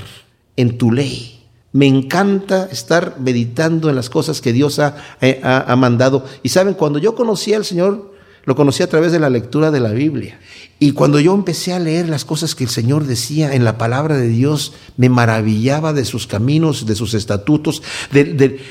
[0.57, 1.45] en tu ley.
[1.73, 6.25] Me encanta estar meditando en las cosas que Dios ha, eh, ha, ha mandado.
[6.43, 8.15] Y saben, cuando yo conocí al Señor,
[8.45, 10.39] lo conocí a través de la lectura de la Biblia.
[10.79, 14.17] Y cuando yo empecé a leer las cosas que el Señor decía en la palabra
[14.17, 18.25] de Dios, me maravillaba de sus caminos, de sus estatutos, de,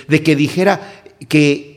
[0.08, 1.75] de que dijera que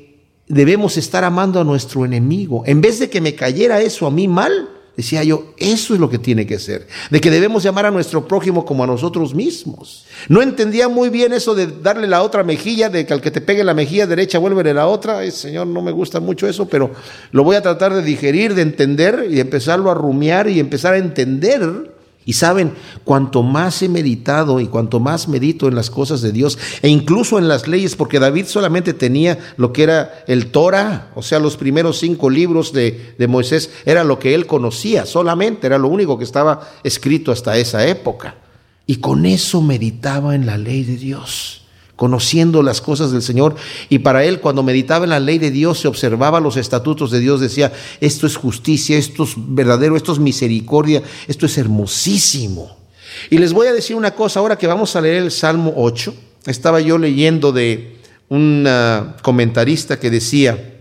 [0.49, 2.63] debemos estar amando a nuestro enemigo.
[2.67, 6.11] En vez de que me cayera eso a mí mal, decía yo, eso es lo
[6.11, 10.05] que tiene que ser, de que debemos llamar a nuestro prójimo como a nosotros mismos.
[10.29, 13.41] No entendía muy bien eso de darle la otra mejilla, de que al que te
[13.41, 15.19] pegue la mejilla derecha vuelve la otra.
[15.19, 16.91] Ay, Señor, no me gusta mucho eso, pero
[17.31, 20.99] lo voy a tratar de digerir, de entender y empezarlo a rumiar y empezar a
[20.99, 21.98] entender
[22.29, 26.59] y saben, cuanto más he meditado y cuanto más medito en las cosas de Dios
[26.83, 31.23] e incluso en las leyes, porque David solamente tenía lo que era el Torah, o
[31.23, 35.79] sea, los primeros cinco libros de, de Moisés, era lo que él conocía solamente, era
[35.79, 38.35] lo único que estaba escrito hasta esa época.
[38.85, 41.63] Y con eso meditaba en la ley de Dios
[41.99, 43.57] conociendo las cosas del Señor.
[43.89, 47.19] Y para él, cuando meditaba en la ley de Dios, se observaba los estatutos de
[47.19, 52.77] Dios, decía, esto es justicia, esto es verdadero, esto es misericordia, esto es hermosísimo.
[53.31, 56.15] Y les voy a decir una cosa, ahora que vamos a leer el Salmo 8,
[56.47, 57.97] estaba yo leyendo de
[58.29, 58.65] un
[59.23, 60.77] comentarista que decía,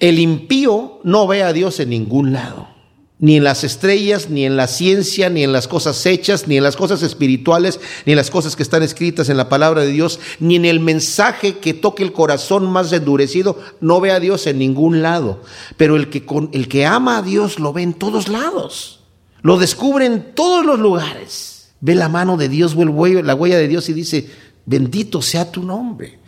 [0.00, 2.75] el impío no ve a Dios en ningún lado
[3.18, 6.62] ni en las estrellas, ni en la ciencia, ni en las cosas hechas, ni en
[6.62, 10.20] las cosas espirituales, ni en las cosas que están escritas en la palabra de Dios,
[10.38, 14.58] ni en el mensaje que toque el corazón más endurecido, no ve a Dios en
[14.58, 15.40] ningún lado.
[15.78, 19.00] Pero el que, el que ama a Dios lo ve en todos lados,
[19.40, 21.70] lo descubre en todos los lugares.
[21.80, 24.30] Ve la mano de Dios, ve la huella de Dios y dice,
[24.66, 26.18] bendito sea tu nombre.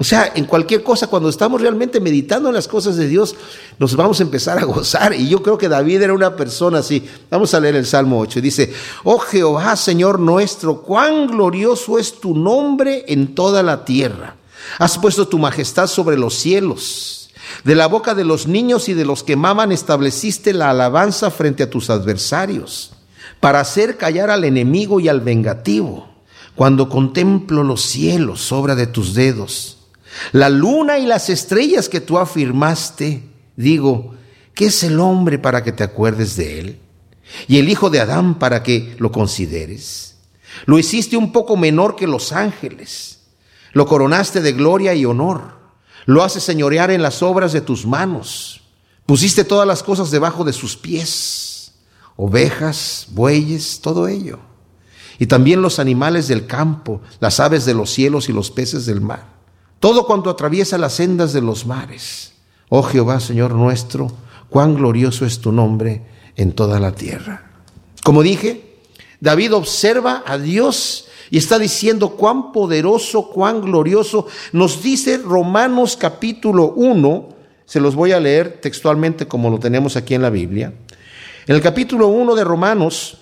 [0.00, 3.34] O sea, en cualquier cosa, cuando estamos realmente meditando en las cosas de Dios,
[3.80, 5.12] nos vamos a empezar a gozar.
[5.12, 7.04] Y yo creo que David era una persona así.
[7.28, 8.40] Vamos a leer el Salmo 8.
[8.40, 14.36] Dice, oh Jehová, Señor nuestro, cuán glorioso es tu nombre en toda la tierra.
[14.78, 17.30] Has puesto tu majestad sobre los cielos.
[17.64, 21.64] De la boca de los niños y de los que maman estableciste la alabanza frente
[21.64, 22.92] a tus adversarios,
[23.40, 26.08] para hacer callar al enemigo y al vengativo.
[26.54, 29.77] Cuando contemplo los cielos, obra de tus dedos,
[30.32, 33.22] la luna y las estrellas que tú afirmaste,
[33.56, 34.14] digo,
[34.54, 36.80] ¿qué es el hombre para que te acuerdes de él?
[37.46, 40.16] Y el hijo de Adán para que lo consideres.
[40.66, 43.20] Lo hiciste un poco menor que los ángeles.
[43.72, 45.58] Lo coronaste de gloria y honor.
[46.06, 48.62] Lo haces señorear en las obras de tus manos.
[49.04, 51.74] Pusiste todas las cosas debajo de sus pies.
[52.16, 54.40] Ovejas, bueyes, todo ello.
[55.18, 59.00] Y también los animales del campo, las aves de los cielos y los peces del
[59.00, 59.37] mar
[59.80, 62.32] todo cuanto atraviesa las sendas de los mares.
[62.68, 64.10] Oh Jehová, Señor nuestro,
[64.50, 66.02] cuán glorioso es tu nombre
[66.36, 67.50] en toda la tierra.
[68.02, 68.76] Como dije,
[69.20, 74.26] David observa a Dios y está diciendo cuán poderoso, cuán glorioso.
[74.52, 77.28] Nos dice Romanos capítulo 1,
[77.66, 80.72] se los voy a leer textualmente como lo tenemos aquí en la Biblia.
[81.46, 83.18] En el capítulo 1 de Romanos,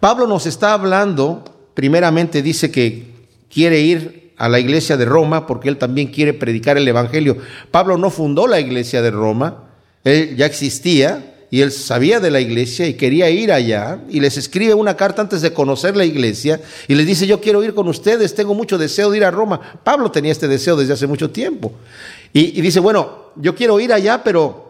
[0.00, 3.14] Pablo nos está hablando, primeramente dice que
[3.50, 7.38] quiere ir a la iglesia de Roma porque él también quiere predicar el Evangelio.
[7.70, 9.64] Pablo no fundó la iglesia de Roma,
[10.04, 14.36] él ya existía y él sabía de la iglesia y quería ir allá y les
[14.36, 17.88] escribe una carta antes de conocer la iglesia y les dice yo quiero ir con
[17.88, 19.60] ustedes, tengo mucho deseo de ir a Roma.
[19.82, 21.72] Pablo tenía este deseo desde hace mucho tiempo
[22.32, 24.65] y, y dice bueno, yo quiero ir allá pero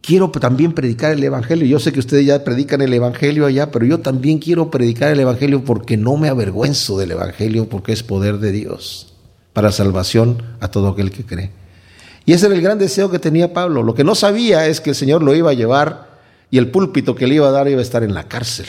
[0.00, 1.66] quiero también predicar el Evangelio.
[1.66, 5.20] Yo sé que ustedes ya predican el Evangelio allá, pero yo también quiero predicar el
[5.20, 9.14] Evangelio porque no me avergüenzo del Evangelio, porque es poder de Dios
[9.52, 11.50] para salvación a todo aquel que cree.
[12.24, 13.82] Y ese era el gran deseo que tenía Pablo.
[13.82, 16.18] Lo que no sabía es que el Señor lo iba a llevar
[16.50, 18.66] y el púlpito que le iba a dar iba a estar en la cárcel.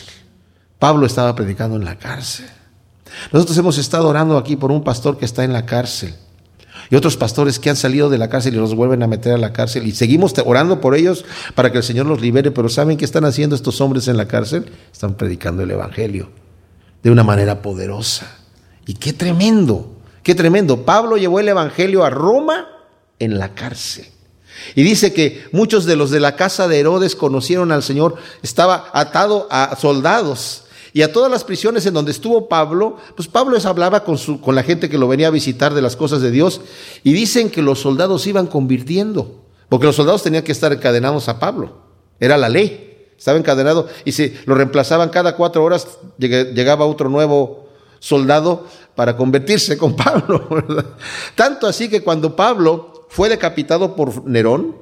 [0.79, 2.47] Pablo estaba predicando en la cárcel.
[3.31, 6.15] Nosotros hemos estado orando aquí por un pastor que está en la cárcel
[6.89, 9.37] y otros pastores que han salido de la cárcel y los vuelven a meter a
[9.37, 9.87] la cárcel.
[9.87, 12.51] Y seguimos orando por ellos para que el Señor los libere.
[12.51, 14.71] Pero ¿saben qué están haciendo estos hombres en la cárcel?
[14.91, 16.29] Están predicando el Evangelio
[17.01, 18.37] de una manera poderosa.
[18.85, 20.85] Y qué tremendo, qué tremendo.
[20.85, 22.67] Pablo llevó el Evangelio a Roma
[23.19, 24.05] en la cárcel.
[24.75, 28.89] Y dice que muchos de los de la casa de Herodes conocieron al Señor, estaba
[28.93, 30.62] atado a soldados
[30.93, 34.17] y a todas las prisiones en donde estuvo Pablo, pues Pablo hablaba con,
[34.55, 36.61] la gente que lo venía a visitar de las cosas de Dios
[37.03, 41.39] y dicen que los soldados iban convirtiendo, porque los soldados tenían que estar encadenados a
[41.39, 41.77] Pablo,
[42.19, 45.87] era la ley, estaba encadenado y si lo reemplazaban cada cuatro horas,
[46.19, 50.47] llegaba otro nuevo soldado para convertirse con Pablo.
[51.33, 54.75] Tanto así que cuando Pablo fue decapitado por Nerón,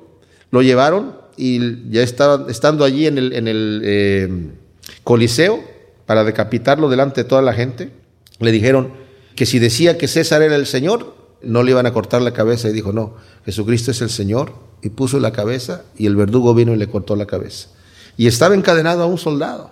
[0.49, 4.49] lo llevaron y ya estaba estando allí en el, en el eh,
[5.03, 5.70] Coliseo,
[6.11, 7.93] para decapitarlo delante de toda la gente,
[8.41, 8.91] le dijeron
[9.33, 12.67] que si decía que César era el Señor, no le iban a cortar la cabeza
[12.67, 16.73] y dijo, no, Jesucristo es el Señor, y puso la cabeza y el verdugo vino
[16.73, 17.69] y le cortó la cabeza.
[18.17, 19.71] Y estaba encadenado a un soldado.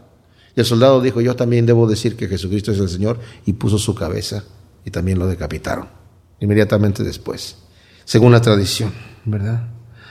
[0.56, 3.78] Y el soldado dijo, yo también debo decir que Jesucristo es el Señor, y puso
[3.78, 4.46] su cabeza
[4.86, 5.90] y también lo decapitaron,
[6.40, 7.58] inmediatamente después,
[8.06, 8.94] según la tradición,
[9.26, 9.68] ¿verdad?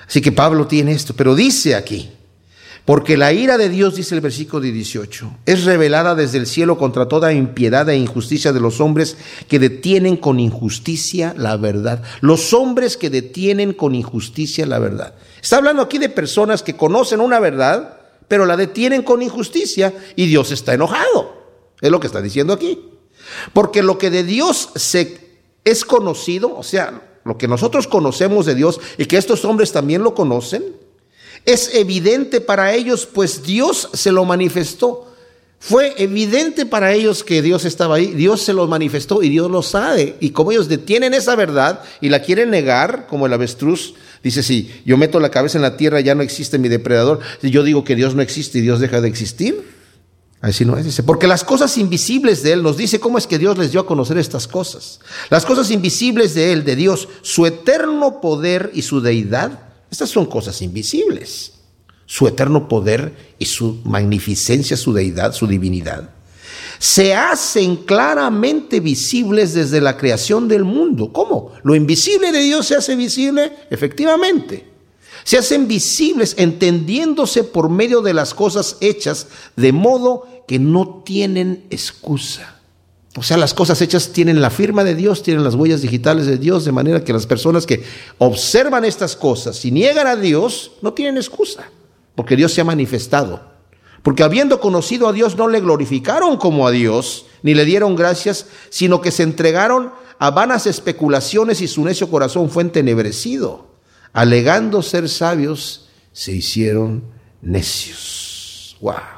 [0.07, 2.11] Así que Pablo tiene esto, pero dice aquí,
[2.85, 7.07] Porque la ira de Dios, dice el versículo 18, es revelada desde el cielo contra
[7.07, 12.03] toda impiedad e injusticia de los hombres que detienen con injusticia la verdad.
[12.21, 15.14] Los hombres que detienen con injusticia la verdad.
[15.43, 20.27] Está hablando aquí de personas que conocen una verdad, pero la detienen con injusticia y
[20.27, 21.38] Dios está enojado.
[21.81, 22.79] Es lo que está diciendo aquí.
[23.53, 25.29] Porque lo que de Dios se
[25.64, 30.03] es conocido, o sea, lo que nosotros conocemos de Dios y que estos hombres también
[30.03, 30.64] lo conocen,
[31.49, 35.07] es evidente para ellos, pues Dios se lo manifestó.
[35.59, 39.63] Fue evidente para ellos que Dios estaba ahí, Dios se lo manifestó y Dios lo
[39.63, 40.17] sabe.
[40.21, 44.71] Y como ellos detienen esa verdad y la quieren negar, como el avestruz dice, si
[44.85, 47.83] yo meto la cabeza en la tierra ya no existe mi depredador, si yo digo
[47.83, 49.79] que Dios no existe y Dios deja de existir,
[50.41, 53.39] Así no es, dice, porque las cosas invisibles de Él, nos dice cómo es que
[53.39, 55.01] Dios les dio a conocer estas cosas.
[55.31, 60.27] Las cosas invisibles de Él, de Dios, su eterno poder y su deidad, estas son
[60.27, 61.53] cosas invisibles.
[62.07, 66.11] Su eterno poder y su magnificencia, su deidad, su divinidad,
[66.79, 71.12] se hacen claramente visibles desde la creación del mundo.
[71.12, 71.53] ¿Cómo?
[71.64, 74.68] Lo invisible de Dios se hace visible, efectivamente
[75.29, 81.66] se hacen visibles entendiéndose por medio de las cosas hechas, de modo que no tienen
[81.68, 82.58] excusa.
[83.19, 86.39] O sea, las cosas hechas tienen la firma de Dios, tienen las huellas digitales de
[86.39, 87.85] Dios, de manera que las personas que
[88.19, 91.71] observan estas cosas y niegan a Dios, no tienen excusa,
[92.15, 93.43] porque Dios se ha manifestado.
[94.03, 98.47] Porque habiendo conocido a Dios, no le glorificaron como a Dios, ni le dieron gracias,
[98.71, 103.69] sino que se entregaron a vanas especulaciones y su necio corazón fue entenebrecido
[104.13, 107.05] alegando ser sabios, se hicieron
[107.41, 108.77] necios.
[108.81, 109.18] Wow.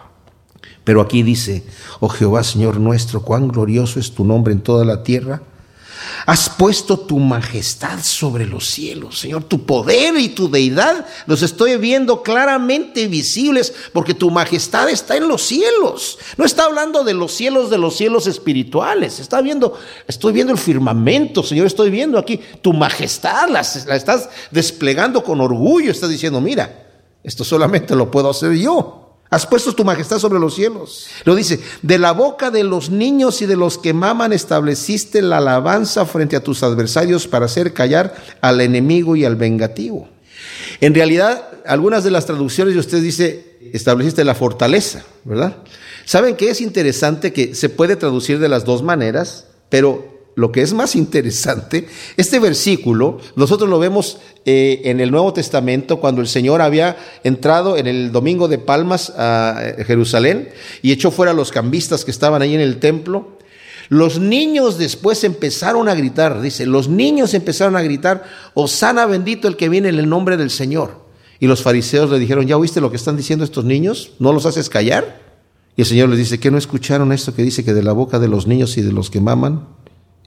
[0.84, 1.64] Pero aquí dice,
[2.00, 5.42] oh Jehová Señor nuestro, cuán glorioso es tu nombre en toda la tierra.
[6.26, 11.76] Has puesto tu majestad sobre los cielos, Señor, tu poder y tu deidad los estoy
[11.76, 16.18] viendo claramente visibles porque tu majestad está en los cielos.
[16.36, 20.58] No está hablando de los cielos de los cielos espirituales, está viendo, estoy viendo el
[20.58, 26.88] firmamento, Señor, estoy viendo aquí tu majestad, la, estás desplegando con orgullo, estás diciendo, mira,
[27.22, 28.99] esto solamente lo puedo hacer yo.
[29.30, 31.06] Has puesto tu majestad sobre los cielos.
[31.24, 35.38] Lo dice, de la boca de los niños y de los que maman estableciste la
[35.38, 40.08] alabanza frente a tus adversarios para hacer callar al enemigo y al vengativo.
[40.80, 45.58] En realidad, algunas de las traducciones de usted dice, estableciste la fortaleza, ¿verdad?
[46.04, 50.62] ¿Saben que es interesante que se puede traducir de las dos maneras, pero lo que
[50.62, 56.28] es más interesante, este versículo, nosotros lo vemos eh, en el Nuevo Testamento cuando el
[56.28, 60.48] Señor había entrado en el domingo de Palmas a Jerusalén
[60.80, 63.36] y echó fuera a los cambistas que estaban ahí en el templo.
[63.90, 68.24] Los niños después empezaron a gritar, dice, los niños empezaron a gritar,
[68.54, 71.04] Osana bendito el que viene en el nombre del Señor.
[71.38, 74.12] Y los fariseos le dijeron, ¿ya oíste lo que están diciendo estos niños?
[74.18, 75.20] ¿No los haces callar?
[75.76, 78.18] Y el Señor les dice, ¿qué no escucharon esto que dice que de la boca
[78.18, 79.79] de los niños y de los que maman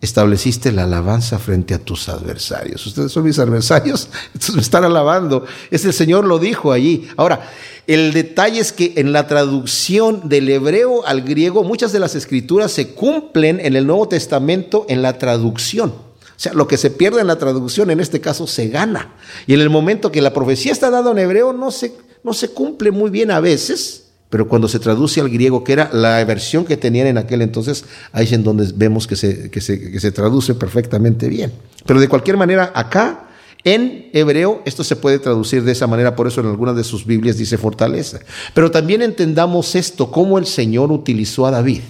[0.03, 2.85] estableciste la alabanza frente a tus adversarios.
[2.85, 5.45] Ustedes son mis adversarios, entonces me están alabando.
[5.71, 7.07] Es el Señor lo dijo allí.
[7.15, 7.49] Ahora,
[7.87, 12.73] el detalle es que en la traducción del hebreo al griego, muchas de las escrituras
[12.73, 15.91] se cumplen en el Nuevo Testamento en la traducción.
[15.91, 19.15] O sea, lo que se pierde en la traducción, en este caso, se gana.
[19.47, 22.49] Y en el momento que la profecía está dada en hebreo, no se, no se
[22.49, 24.02] cumple muy bien a veces
[24.33, 27.85] pero cuando se traduce al griego, que era la versión que tenían en aquel entonces,
[28.11, 31.53] ahí es en donde vemos que se, que se, traduce perfectamente bien.
[31.85, 33.27] Pero de cualquier manera, acá
[33.63, 37.05] en hebreo esto se puede traducir de esa manera, por eso en algunas de sus
[37.05, 38.21] Biblias dice fortaleza.
[38.55, 41.81] Pero también entendamos esto, cómo el Señor utilizó a David.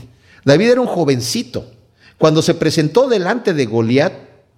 [0.43, 1.65] David era un jovencito.
[2.17, 4.11] Cuando se presentó delante de Goliat,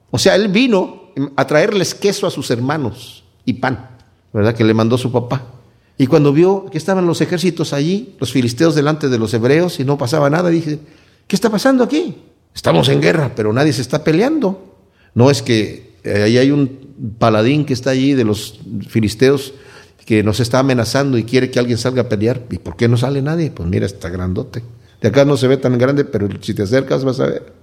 [0.10, 3.92] o sea, él vino a traerles queso a sus hermanos y pan,
[4.34, 4.56] ¿verdad?
[4.56, 5.52] Que le mandó su papá.
[5.98, 9.86] Y cuando vio que estaban los ejércitos allí, los filisteos delante de los hebreos, y
[9.86, 10.80] no pasaba nada, dije,
[11.28, 12.16] ¿qué está pasando aquí?
[12.54, 14.76] Estamos en guerra, pero nadie se está peleando.
[15.14, 19.54] No es que eh, ahí hay un paladín que está allí de los filisteos
[20.06, 22.44] que nos está amenazando y quiere que alguien salga a pelear.
[22.52, 23.52] ¿Y por qué no sale nadie?
[23.52, 24.64] Pues mira, está grandote.
[25.02, 27.54] De acá no se ve tan grande, pero si te acercas vas a ver.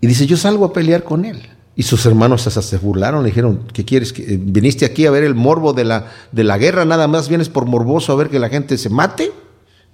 [0.00, 1.42] Y dice, yo salgo a pelear con él.
[1.76, 4.12] Y sus hermanos se burlaron, le dijeron, ¿qué quieres?
[4.18, 6.84] Eh, ¿Viniste aquí a ver el morbo de la, de la guerra?
[6.84, 9.32] ¿Nada más vienes por morboso a ver que la gente se mate?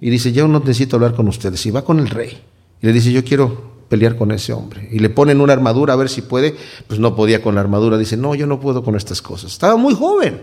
[0.01, 1.65] Y dice, yo no necesito hablar con ustedes.
[1.65, 2.41] Y va con el rey.
[2.81, 4.89] Y le dice, yo quiero pelear con ese hombre.
[4.91, 6.55] Y le ponen una armadura a ver si puede.
[6.87, 7.97] Pues no podía con la armadura.
[7.97, 9.51] Dice, no, yo no puedo con estas cosas.
[9.51, 10.41] Estaba muy joven.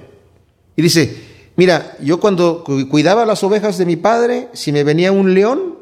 [0.77, 1.25] Y dice,
[1.57, 5.75] mira, yo cuando cuidaba las ovejas de mi padre, si me venía un león,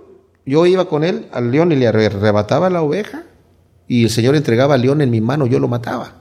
[0.45, 3.25] yo iba con él al león y le arrebataba la oveja
[3.89, 6.15] y el Señor entregaba al león en mi mano, yo lo mataba.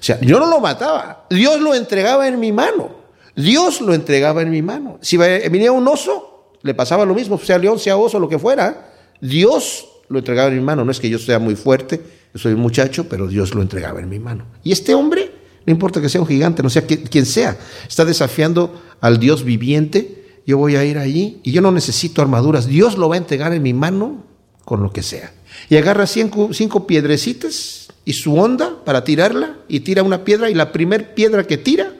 [0.00, 3.02] O sea, yo no lo mataba, Dios lo entregaba en mi mano.
[3.36, 4.98] Dios lo entregaba en mi mano.
[5.00, 8.92] Si venía un oso, le pasaba lo mismo, sea león, sea oso, lo que fuera.
[9.20, 10.84] Dios lo entregaba en mi mano.
[10.84, 12.02] No es que yo sea muy fuerte,
[12.34, 14.44] yo soy un muchacho, pero Dios lo entregaba en mi mano.
[14.62, 15.32] Y este hombre,
[15.66, 17.56] no importa que sea un gigante, no sea quien sea,
[17.88, 20.40] está desafiando al Dios viviente.
[20.46, 22.66] Yo voy a ir allí y yo no necesito armaduras.
[22.66, 24.24] Dios lo va a entregar en mi mano
[24.64, 25.32] con lo que sea.
[25.72, 30.70] Y agarra cinco, piedrecitas y su onda para tirarla y tira una piedra y la
[30.70, 31.94] primer piedra que tira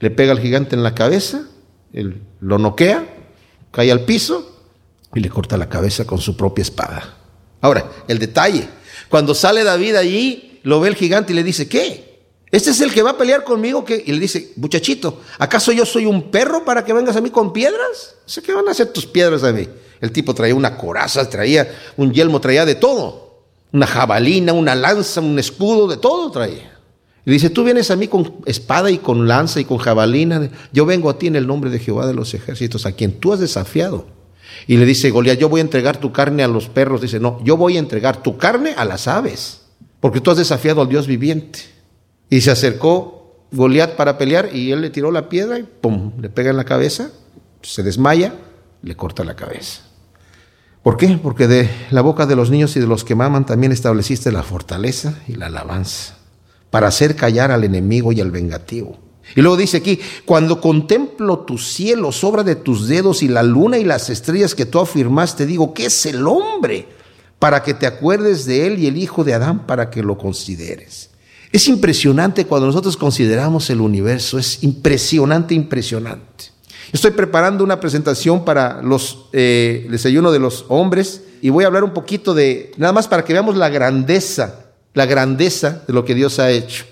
[0.00, 1.42] le pega al gigante en la cabeza,
[1.92, 3.06] él lo noquea,
[3.70, 4.64] cae al piso
[5.14, 7.18] y le corta la cabeza con su propia espada.
[7.60, 8.66] Ahora, el detalle,
[9.10, 12.22] cuando sale David allí, lo ve el gigante y le dice, ¿qué?
[12.50, 13.84] ¿Este es el que va a pelear conmigo?
[13.84, 14.02] ¿Qué?
[14.06, 17.52] Y le dice, muchachito, ¿acaso yo soy un perro para que vengas a mí con
[17.52, 18.14] piedras?
[18.42, 19.68] ¿Qué van a hacer tus piedras a mí?
[20.00, 23.44] El tipo traía una coraza, traía un yelmo, traía de todo.
[23.72, 26.78] Una jabalina, una lanza, un escudo, de todo traía.
[27.26, 30.50] Y dice, tú vienes a mí con espada y con lanza y con jabalina.
[30.72, 33.32] Yo vengo a ti en el nombre de Jehová de los ejércitos, a quien tú
[33.32, 34.06] has desafiado.
[34.66, 37.02] Y le dice Goliat, yo voy a entregar tu carne a los perros.
[37.02, 39.62] Dice, no, yo voy a entregar tu carne a las aves,
[40.00, 41.60] porque tú has desafiado al Dios viviente.
[42.30, 43.18] Y se acercó
[43.52, 46.64] Goliat para pelear y él le tiró la piedra y pum, le pega en la
[46.64, 47.10] cabeza,
[47.62, 48.34] se desmaya,
[48.82, 49.82] le corta la cabeza.
[50.88, 51.18] ¿Por qué?
[51.22, 54.42] Porque de la boca de los niños y de los que maman también estableciste la
[54.42, 56.16] fortaleza y la alabanza
[56.70, 58.96] para hacer callar al enemigo y al vengativo.
[59.36, 63.76] Y luego dice aquí, cuando contemplo tu cielo, sobra de tus dedos y la luna
[63.76, 66.88] y las estrellas que tú afirmaste, digo, ¿qué es el hombre?
[67.38, 71.10] Para que te acuerdes de él y el hijo de Adán para que lo consideres.
[71.52, 76.46] Es impresionante cuando nosotros consideramos el universo, es impresionante, impresionante.
[76.92, 81.84] Estoy preparando una presentación para los eh, desayuno de los hombres y voy a hablar
[81.84, 84.64] un poquito de, nada más para que veamos la grandeza
[84.98, 86.84] la grandeza de lo que Dios ha hecho.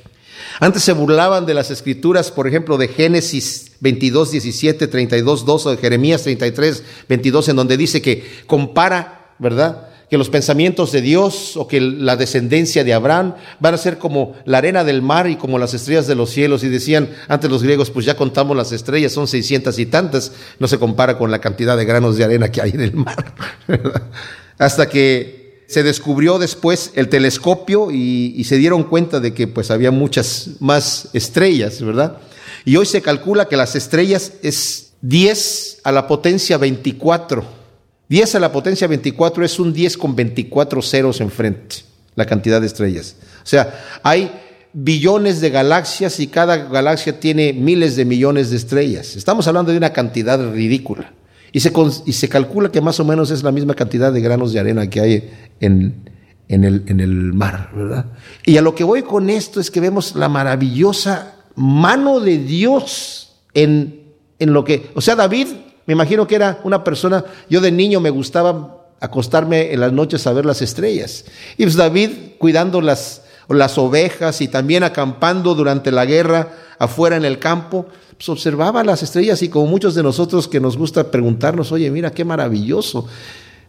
[0.61, 5.71] Antes se burlaban de las escrituras, por ejemplo, de Génesis 22, 17, 32, 2 o
[5.73, 9.86] de Jeremías 33, 22, en donde dice que compara, ¿verdad?
[10.11, 14.35] Que los pensamientos de Dios o que la descendencia de Abraham van a ser como
[14.45, 16.63] la arena del mar y como las estrellas de los cielos.
[16.63, 20.69] Y decían antes los griegos, pues ya contamos las estrellas, son 600 y tantas, no
[20.69, 23.35] se compara con la cantidad de granos de arena que hay en el mar.
[24.59, 29.91] Hasta que se descubrió después el telescopio y, se dieron cuenta de que pues había
[29.91, 32.19] muchas más estrellas, ¿verdad?
[32.65, 37.66] Y hoy se calcula que las estrellas es 10 a la potencia 24.
[38.09, 41.77] 10 a la potencia 24 es un 10 con 24 ceros enfrente,
[42.15, 43.17] la cantidad de estrellas.
[43.43, 44.31] O sea, hay
[44.73, 49.17] billones de galaxias y cada galaxia tiene miles de millones de estrellas.
[49.17, 51.13] Estamos hablando de una cantidad ridícula.
[51.53, 51.73] Y se,
[52.05, 54.91] y se calcula que más o menos es la misma cantidad de granos de arena
[54.91, 55.31] que hay
[55.61, 56.11] en,
[56.49, 58.07] en, el, en el mar, ¿verdad?
[58.45, 63.41] Y a lo que voy con esto es que vemos la maravillosa mano de Dios
[63.55, 64.03] en,
[64.39, 65.49] en lo que, o sea, David,
[65.87, 70.27] me imagino que era una persona, yo de niño me gustaba acostarme en las noches
[70.27, 71.25] a ver las estrellas.
[71.57, 77.25] Y pues David cuidando las, las ovejas y también acampando durante la guerra afuera en
[77.25, 81.71] el campo, pues observaba las estrellas y como muchos de nosotros que nos gusta preguntarnos,
[81.73, 83.07] oye, mira qué maravilloso.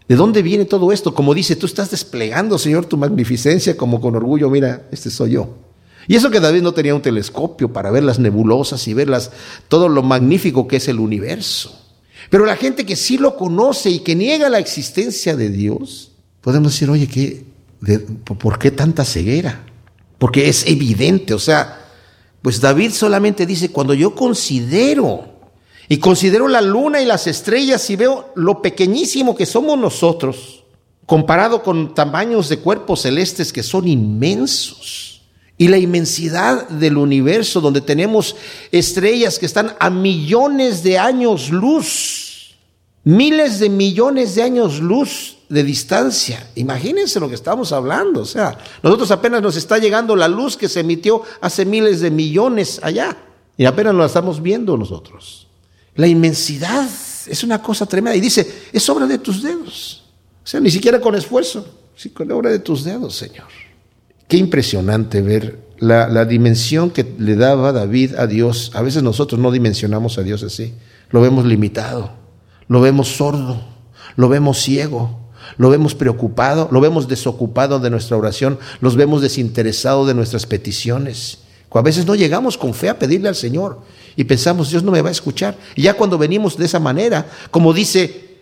[0.08, 1.14] ¿De dónde viene todo esto?
[1.14, 5.50] Como dice, tú estás desplegando, Señor, tu magnificencia como con orgullo, mira, este soy yo.
[6.08, 9.10] Y eso que David no tenía un telescopio para ver las nebulosas y ver
[9.68, 11.87] todo lo magnífico que es el universo.
[12.30, 16.12] Pero la gente que sí lo conoce y que niega la existencia de Dios,
[16.42, 17.46] podemos decir, oye, ¿qué,
[18.24, 19.66] ¿por qué tanta ceguera?
[20.18, 21.86] Porque es evidente, o sea,
[22.42, 25.26] pues David solamente dice, cuando yo considero
[25.90, 30.64] y considero la luna y las estrellas y veo lo pequeñísimo que somos nosotros,
[31.06, 35.17] comparado con tamaños de cuerpos celestes que son inmensos.
[35.58, 38.36] Y la inmensidad del universo, donde tenemos
[38.72, 42.56] estrellas que están a millones de años luz,
[43.04, 46.50] miles de millones de años luz de distancia.
[46.56, 48.22] Imagínense lo que estamos hablando.
[48.22, 52.12] O sea, nosotros apenas nos está llegando la luz que se emitió hace miles de
[52.12, 53.18] millones allá.
[53.58, 55.48] Y apenas lo estamos viendo nosotros.
[55.96, 56.88] La inmensidad
[57.26, 58.16] es una cosa tremenda.
[58.16, 60.04] Y dice, es obra de tus dedos.
[60.44, 63.48] O sea, ni siquiera con esfuerzo, sí, con obra de tus dedos, Señor.
[64.28, 68.72] Qué impresionante ver la, dimensión que le daba David a Dios.
[68.74, 70.74] A veces nosotros no dimensionamos a Dios así.
[71.12, 72.12] Lo vemos limitado,
[72.68, 73.62] lo vemos sordo,
[74.18, 75.18] lo vemos ciego,
[75.58, 81.40] lo vemos preocupado, lo vemos desocupado de nuestra oración, los vemos desinteresado de nuestras peticiones.
[81.72, 83.82] A veces no llegamos con fe a pedirle al Señor
[84.16, 85.56] y pensamos, Dios no me va a escuchar.
[85.76, 88.40] Y ya cuando venimos de esa manera, como dice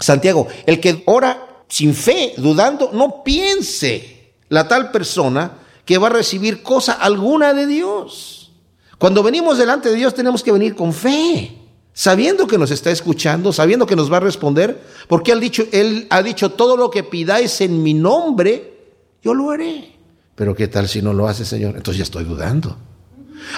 [0.00, 4.17] Santiago, el que ora sin fe, dudando, no piense
[4.48, 5.52] la tal persona
[5.84, 8.52] que va a recibir cosa alguna de Dios.
[8.98, 11.56] Cuando venimos delante de Dios tenemos que venir con fe,
[11.92, 16.06] sabiendo que nos está escuchando, sabiendo que nos va a responder, porque él, dicho, él
[16.10, 18.74] ha dicho, todo lo que pidáis en mi nombre,
[19.22, 19.96] yo lo haré.
[20.34, 21.76] Pero ¿qué tal si no lo hace, Señor?
[21.76, 22.76] Entonces ya estoy dudando.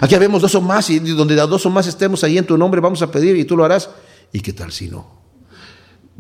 [0.01, 2.81] Aquí habemos dos o más y donde dos o más estemos ahí en tu nombre
[2.81, 3.91] vamos a pedir y tú lo harás.
[4.33, 5.07] ¿Y qué tal si no?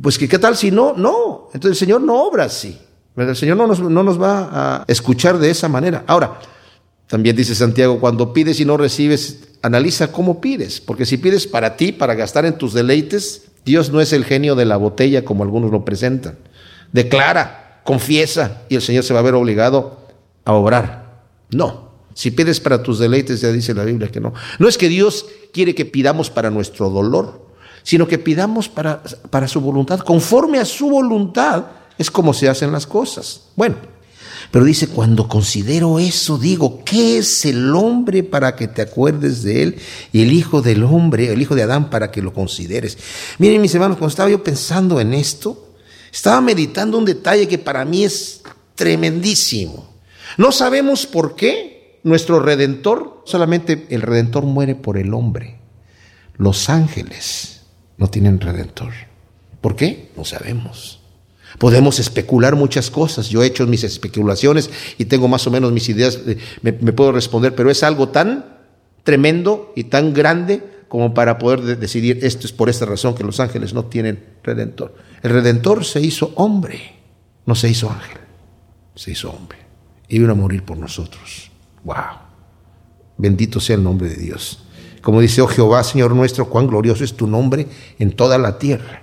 [0.02, 1.48] Pues que qué tal si no, no.
[1.52, 2.78] Entonces el Señor no obra así.
[3.16, 6.04] El Señor no nos, no nos va a escuchar de esa manera.
[6.06, 6.38] Ahora,
[7.06, 11.76] también dice Santiago, cuando pides y no recibes, analiza cómo pides, porque si pides para
[11.76, 15.42] ti, para gastar en tus deleites, Dios no es el genio de la botella como
[15.42, 16.38] algunos lo presentan.
[16.92, 19.98] Declara, confiesa y el Señor se va a ver obligado
[20.44, 21.24] a obrar.
[21.50, 24.32] No, si pides para tus deleites, ya dice la Biblia que no.
[24.58, 27.46] No es que Dios quiere que pidamos para nuestro dolor,
[27.82, 30.00] sino que pidamos para, para su voluntad.
[30.00, 31.64] Conforme a su voluntad
[32.00, 33.42] es como se hacen las cosas.
[33.56, 33.76] Bueno,
[34.50, 39.62] pero dice, cuando considero eso, digo, ¿qué es el hombre para que te acuerdes de
[39.62, 39.76] él?
[40.10, 42.96] Y el hijo del hombre, el hijo de Adán, para que lo consideres.
[43.38, 45.74] Miren, mis hermanos, cuando estaba yo pensando en esto,
[46.10, 48.40] estaba meditando un detalle que para mí es
[48.74, 49.86] tremendísimo.
[50.38, 55.58] No sabemos por qué nuestro redentor, solamente el redentor muere por el hombre.
[56.38, 57.60] Los ángeles
[57.98, 58.94] no tienen redentor.
[59.60, 60.10] ¿Por qué?
[60.16, 60.99] No sabemos.
[61.58, 63.28] Podemos especular muchas cosas.
[63.28, 67.12] Yo he hecho mis especulaciones y tengo más o menos mis ideas, eh, me, puedo
[67.12, 68.60] responder, pero es algo tan
[69.02, 73.40] tremendo y tan grande como para poder decidir esto es por esta razón que los
[73.40, 74.94] ángeles no tienen redentor.
[75.22, 76.96] El redentor se hizo hombre,
[77.46, 78.18] no se hizo ángel,
[78.94, 79.58] se hizo hombre.
[80.08, 81.50] Y vino a morir por nosotros.
[81.84, 81.94] ¡Wow!
[83.16, 84.64] Bendito sea el nombre de Dios.
[85.02, 87.66] Como dice, oh Jehová, Señor nuestro, cuán glorioso es tu nombre
[87.98, 88.99] en toda la tierra.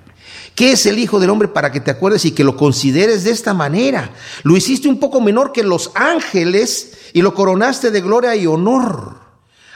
[0.57, 3.29] ¿Qué es el Hijo del Hombre para que te acuerdes y que lo consideres de
[3.29, 4.09] esta manera?
[4.41, 9.19] Lo hiciste un poco menor que los ángeles y lo coronaste de gloria y honor.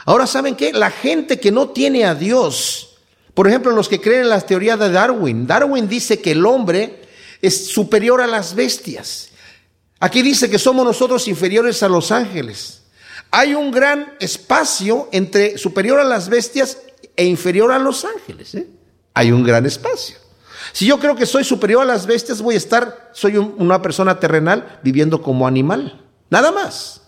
[0.06, 0.72] Ahora, ¿saben qué?
[0.72, 2.96] La gente que no tiene a Dios,
[3.32, 7.02] por ejemplo, los que creen en la teoría de Darwin, Darwin dice que el hombre
[7.40, 9.28] es superior a las bestias.
[10.00, 12.82] Aquí dice que somos nosotros inferiores a los ángeles.
[13.30, 16.78] Hay un gran espacio entre superior a las bestias
[17.14, 18.56] e inferior a los ángeles.
[18.56, 18.66] ¿eh?
[19.14, 20.21] Hay un gran espacio.
[20.72, 24.18] Si yo creo que soy superior a las bestias, voy a estar, soy una persona
[24.18, 26.00] terrenal viviendo como animal,
[26.30, 27.02] nada más.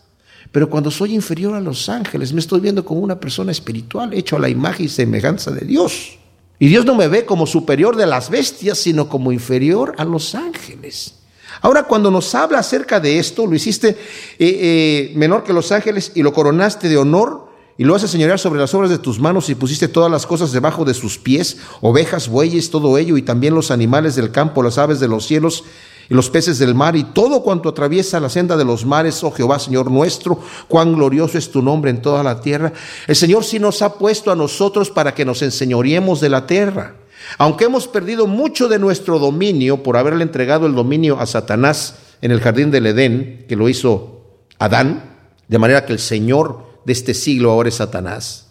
[0.52, 4.36] Pero cuando soy inferior a los ángeles, me estoy viendo como una persona espiritual, hecho
[4.36, 6.18] a la imagen y semejanza de Dios.
[6.58, 10.34] Y Dios no me ve como superior de las bestias, sino como inferior a los
[10.34, 11.16] ángeles.
[11.60, 13.96] Ahora, cuando nos habla acerca de esto, lo hiciste eh,
[14.38, 18.60] eh, menor que los ángeles y lo coronaste de honor, y lo haces señorear sobre
[18.60, 22.28] las obras de tus manos y pusiste todas las cosas debajo de sus pies, ovejas,
[22.28, 25.64] bueyes, todo ello, y también los animales del campo, las aves de los cielos
[26.08, 29.32] y los peces del mar, y todo cuanto atraviesa la senda de los mares, oh
[29.32, 32.72] Jehová, Señor nuestro, cuán glorioso es tu nombre en toda la tierra.
[33.06, 36.96] El Señor sí nos ha puesto a nosotros para que nos enseñoreemos de la tierra.
[37.38, 42.30] Aunque hemos perdido mucho de nuestro dominio por haberle entregado el dominio a Satanás en
[42.30, 44.20] el jardín del Edén, que lo hizo
[44.58, 45.16] Adán,
[45.48, 48.46] de manera que el Señor de este siglo ahora es Satanás.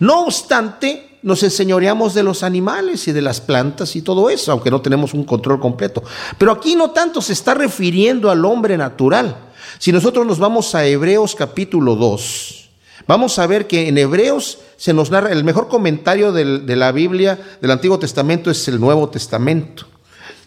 [0.00, 4.70] No obstante, nos enseñoreamos de los animales y de las plantas y todo eso, aunque
[4.70, 6.02] no tenemos un control completo.
[6.38, 9.36] Pero aquí no tanto se está refiriendo al hombre natural.
[9.78, 12.70] Si nosotros nos vamos a Hebreos capítulo 2,
[13.06, 17.38] vamos a ver que en Hebreos se nos narra, el mejor comentario de la Biblia
[17.60, 19.86] del Antiguo Testamento es el Nuevo Testamento.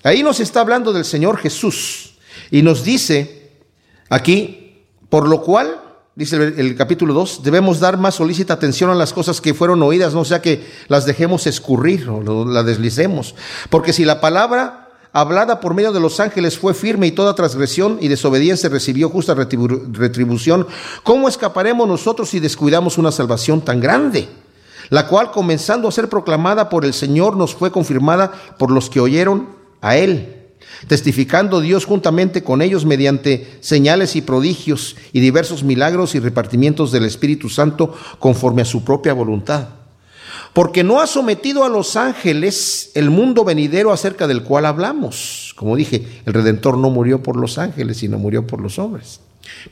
[0.03, 2.13] Ahí nos está hablando del Señor Jesús
[2.51, 3.51] y nos dice
[4.09, 5.88] aquí, por lo cual
[6.19, 10.13] dice el, capítulo 2, debemos dar más solícita atención a las cosas que fueron oídas,
[10.13, 13.35] no sea que las dejemos escurrir o la deslicemos.
[13.69, 17.99] Porque si la palabra hablada por medio de los ángeles fue firme y toda transgresión
[18.01, 20.67] y desobediencia recibió justa retribución,
[21.03, 24.27] ¿cómo escaparemos nosotros si descuidamos una salvación tan grande?
[24.89, 28.99] La cual, comenzando a ser proclamada por el Señor, nos fue confirmada por los que
[28.99, 29.47] oyeron
[29.79, 30.38] a Él
[30.87, 37.05] testificando Dios juntamente con ellos mediante señales y prodigios y diversos milagros y repartimientos del
[37.05, 39.69] Espíritu Santo conforme a su propia voluntad.
[40.53, 45.53] Porque no ha sometido a los ángeles el mundo venidero acerca del cual hablamos.
[45.55, 49.19] Como dije, el Redentor no murió por los ángeles, sino murió por los hombres.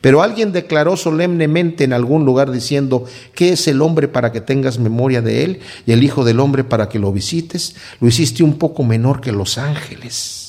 [0.00, 4.78] Pero alguien declaró solemnemente en algún lugar diciendo, ¿qué es el hombre para que tengas
[4.78, 5.60] memoria de él?
[5.86, 7.74] Y el Hijo del hombre para que lo visites.
[8.00, 10.47] Lo hiciste un poco menor que los ángeles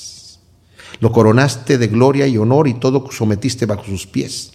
[1.00, 4.54] lo coronaste de gloria y honor y todo sometiste bajo sus pies.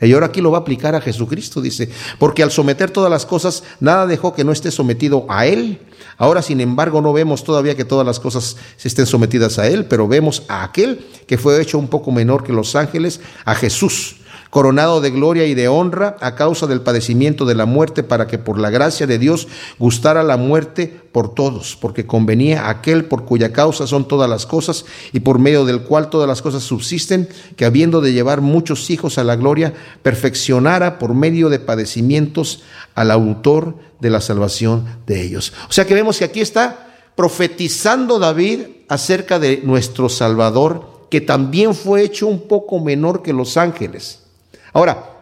[0.00, 3.26] Y ahora aquí lo va a aplicar a Jesucristo, dice, porque al someter todas las
[3.26, 5.80] cosas, nada dejó que no esté sometido a Él.
[6.18, 9.86] Ahora, sin embargo, no vemos todavía que todas las cosas se estén sometidas a Él,
[9.86, 14.17] pero vemos a aquel que fue hecho un poco menor que los ángeles, a Jesús,
[14.50, 18.38] coronado de gloria y de honra a causa del padecimiento de la muerte, para que
[18.38, 23.52] por la gracia de Dios gustara la muerte por todos, porque convenía aquel por cuya
[23.52, 27.64] causa son todas las cosas y por medio del cual todas las cosas subsisten, que
[27.64, 32.62] habiendo de llevar muchos hijos a la gloria, perfeccionara por medio de padecimientos
[32.94, 35.52] al autor de la salvación de ellos.
[35.68, 41.74] O sea que vemos que aquí está profetizando David acerca de nuestro Salvador, que también
[41.74, 44.27] fue hecho un poco menor que los ángeles.
[44.72, 45.18] Ahora,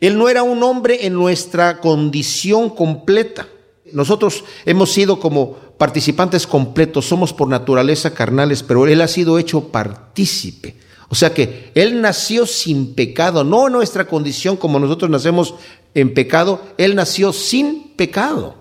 [0.00, 3.48] él no era un hombre en nuestra condición completa.
[3.92, 9.68] Nosotros hemos sido como participantes completos, somos por naturaleza carnales, pero Él ha sido hecho
[9.68, 10.76] partícipe.
[11.08, 15.54] O sea que Él nació sin pecado, no en nuestra condición como nosotros nacemos
[15.94, 18.56] en pecado, Él nació sin pecado.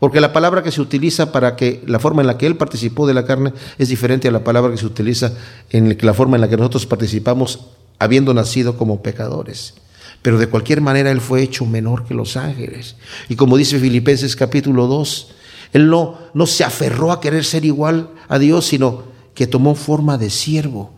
[0.00, 3.06] Porque la palabra que se utiliza para que la forma en la que Él participó
[3.06, 5.32] de la carne es diferente a la palabra que se utiliza
[5.70, 7.60] en la forma en la que nosotros participamos
[7.98, 9.74] habiendo nacido como pecadores.
[10.22, 12.96] Pero de cualquier manera Él fue hecho menor que los ángeles.
[13.28, 15.28] Y como dice Filipenses capítulo 2,
[15.72, 20.16] Él no, no se aferró a querer ser igual a Dios, sino que tomó forma
[20.16, 20.94] de siervo.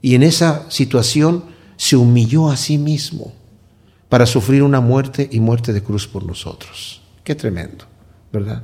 [0.00, 1.44] Y en esa situación
[1.76, 3.32] se humilló a sí mismo
[4.08, 7.02] para sufrir una muerte y muerte de cruz por nosotros.
[7.24, 7.84] Qué tremendo,
[8.32, 8.62] ¿verdad?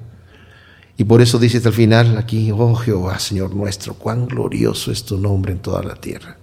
[0.96, 5.04] Y por eso dice hasta el final aquí, oh Jehová, Señor nuestro, cuán glorioso es
[5.04, 6.38] tu nombre en toda la tierra.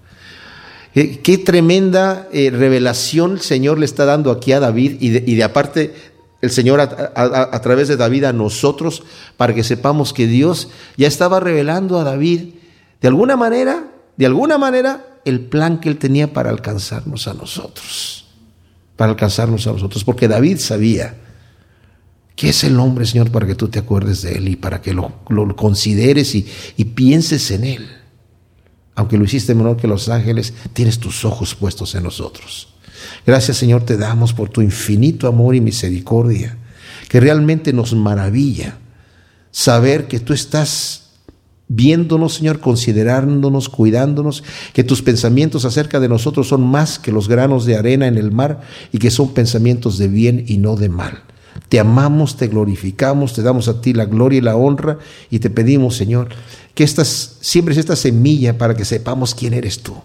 [1.23, 5.93] Qué, tremenda eh, revelación el Señor le está dando aquí a David y de, aparte
[6.41, 9.03] el Señor a, través de David a nosotros
[9.37, 12.55] para que sepamos que Dios ya estaba revelando a David
[12.99, 13.87] de alguna manera,
[14.17, 18.25] de alguna manera, el plan que él tenía para alcanzarnos a nosotros,
[18.97, 21.15] para alcanzarnos a nosotros, porque David sabía
[22.35, 24.93] que es el hombre, Señor, para que tú te acuerdes de él y para que
[24.93, 25.13] lo,
[25.55, 27.98] consideres y pienses en él
[28.99, 32.67] aunque lo hiciste menor que los ángeles, tienes tus ojos puestos en nosotros.
[33.25, 36.57] Gracias Señor te damos por tu infinito amor y misericordia,
[37.07, 38.77] que realmente nos maravilla
[39.51, 41.11] saber que tú estás
[41.69, 44.43] viéndonos, Señor, considerándonos, cuidándonos,
[44.73, 48.33] que tus pensamientos acerca de nosotros son más que los granos de arena en el
[48.33, 48.59] mar
[48.91, 51.23] y que son pensamientos de bien y no de mal.
[51.69, 54.97] Te amamos, te glorificamos, te damos a ti la gloria y la honra
[55.29, 56.29] y te pedimos, Señor,
[56.73, 59.95] que estas, siembres esta semilla para que sepamos quién eres tú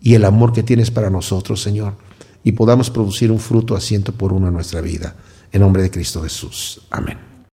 [0.00, 1.94] y el amor que tienes para nosotros, Señor,
[2.44, 5.16] y podamos producir un fruto asiento por uno en nuestra vida.
[5.50, 6.80] En nombre de Cristo Jesús.
[6.90, 7.35] Amén.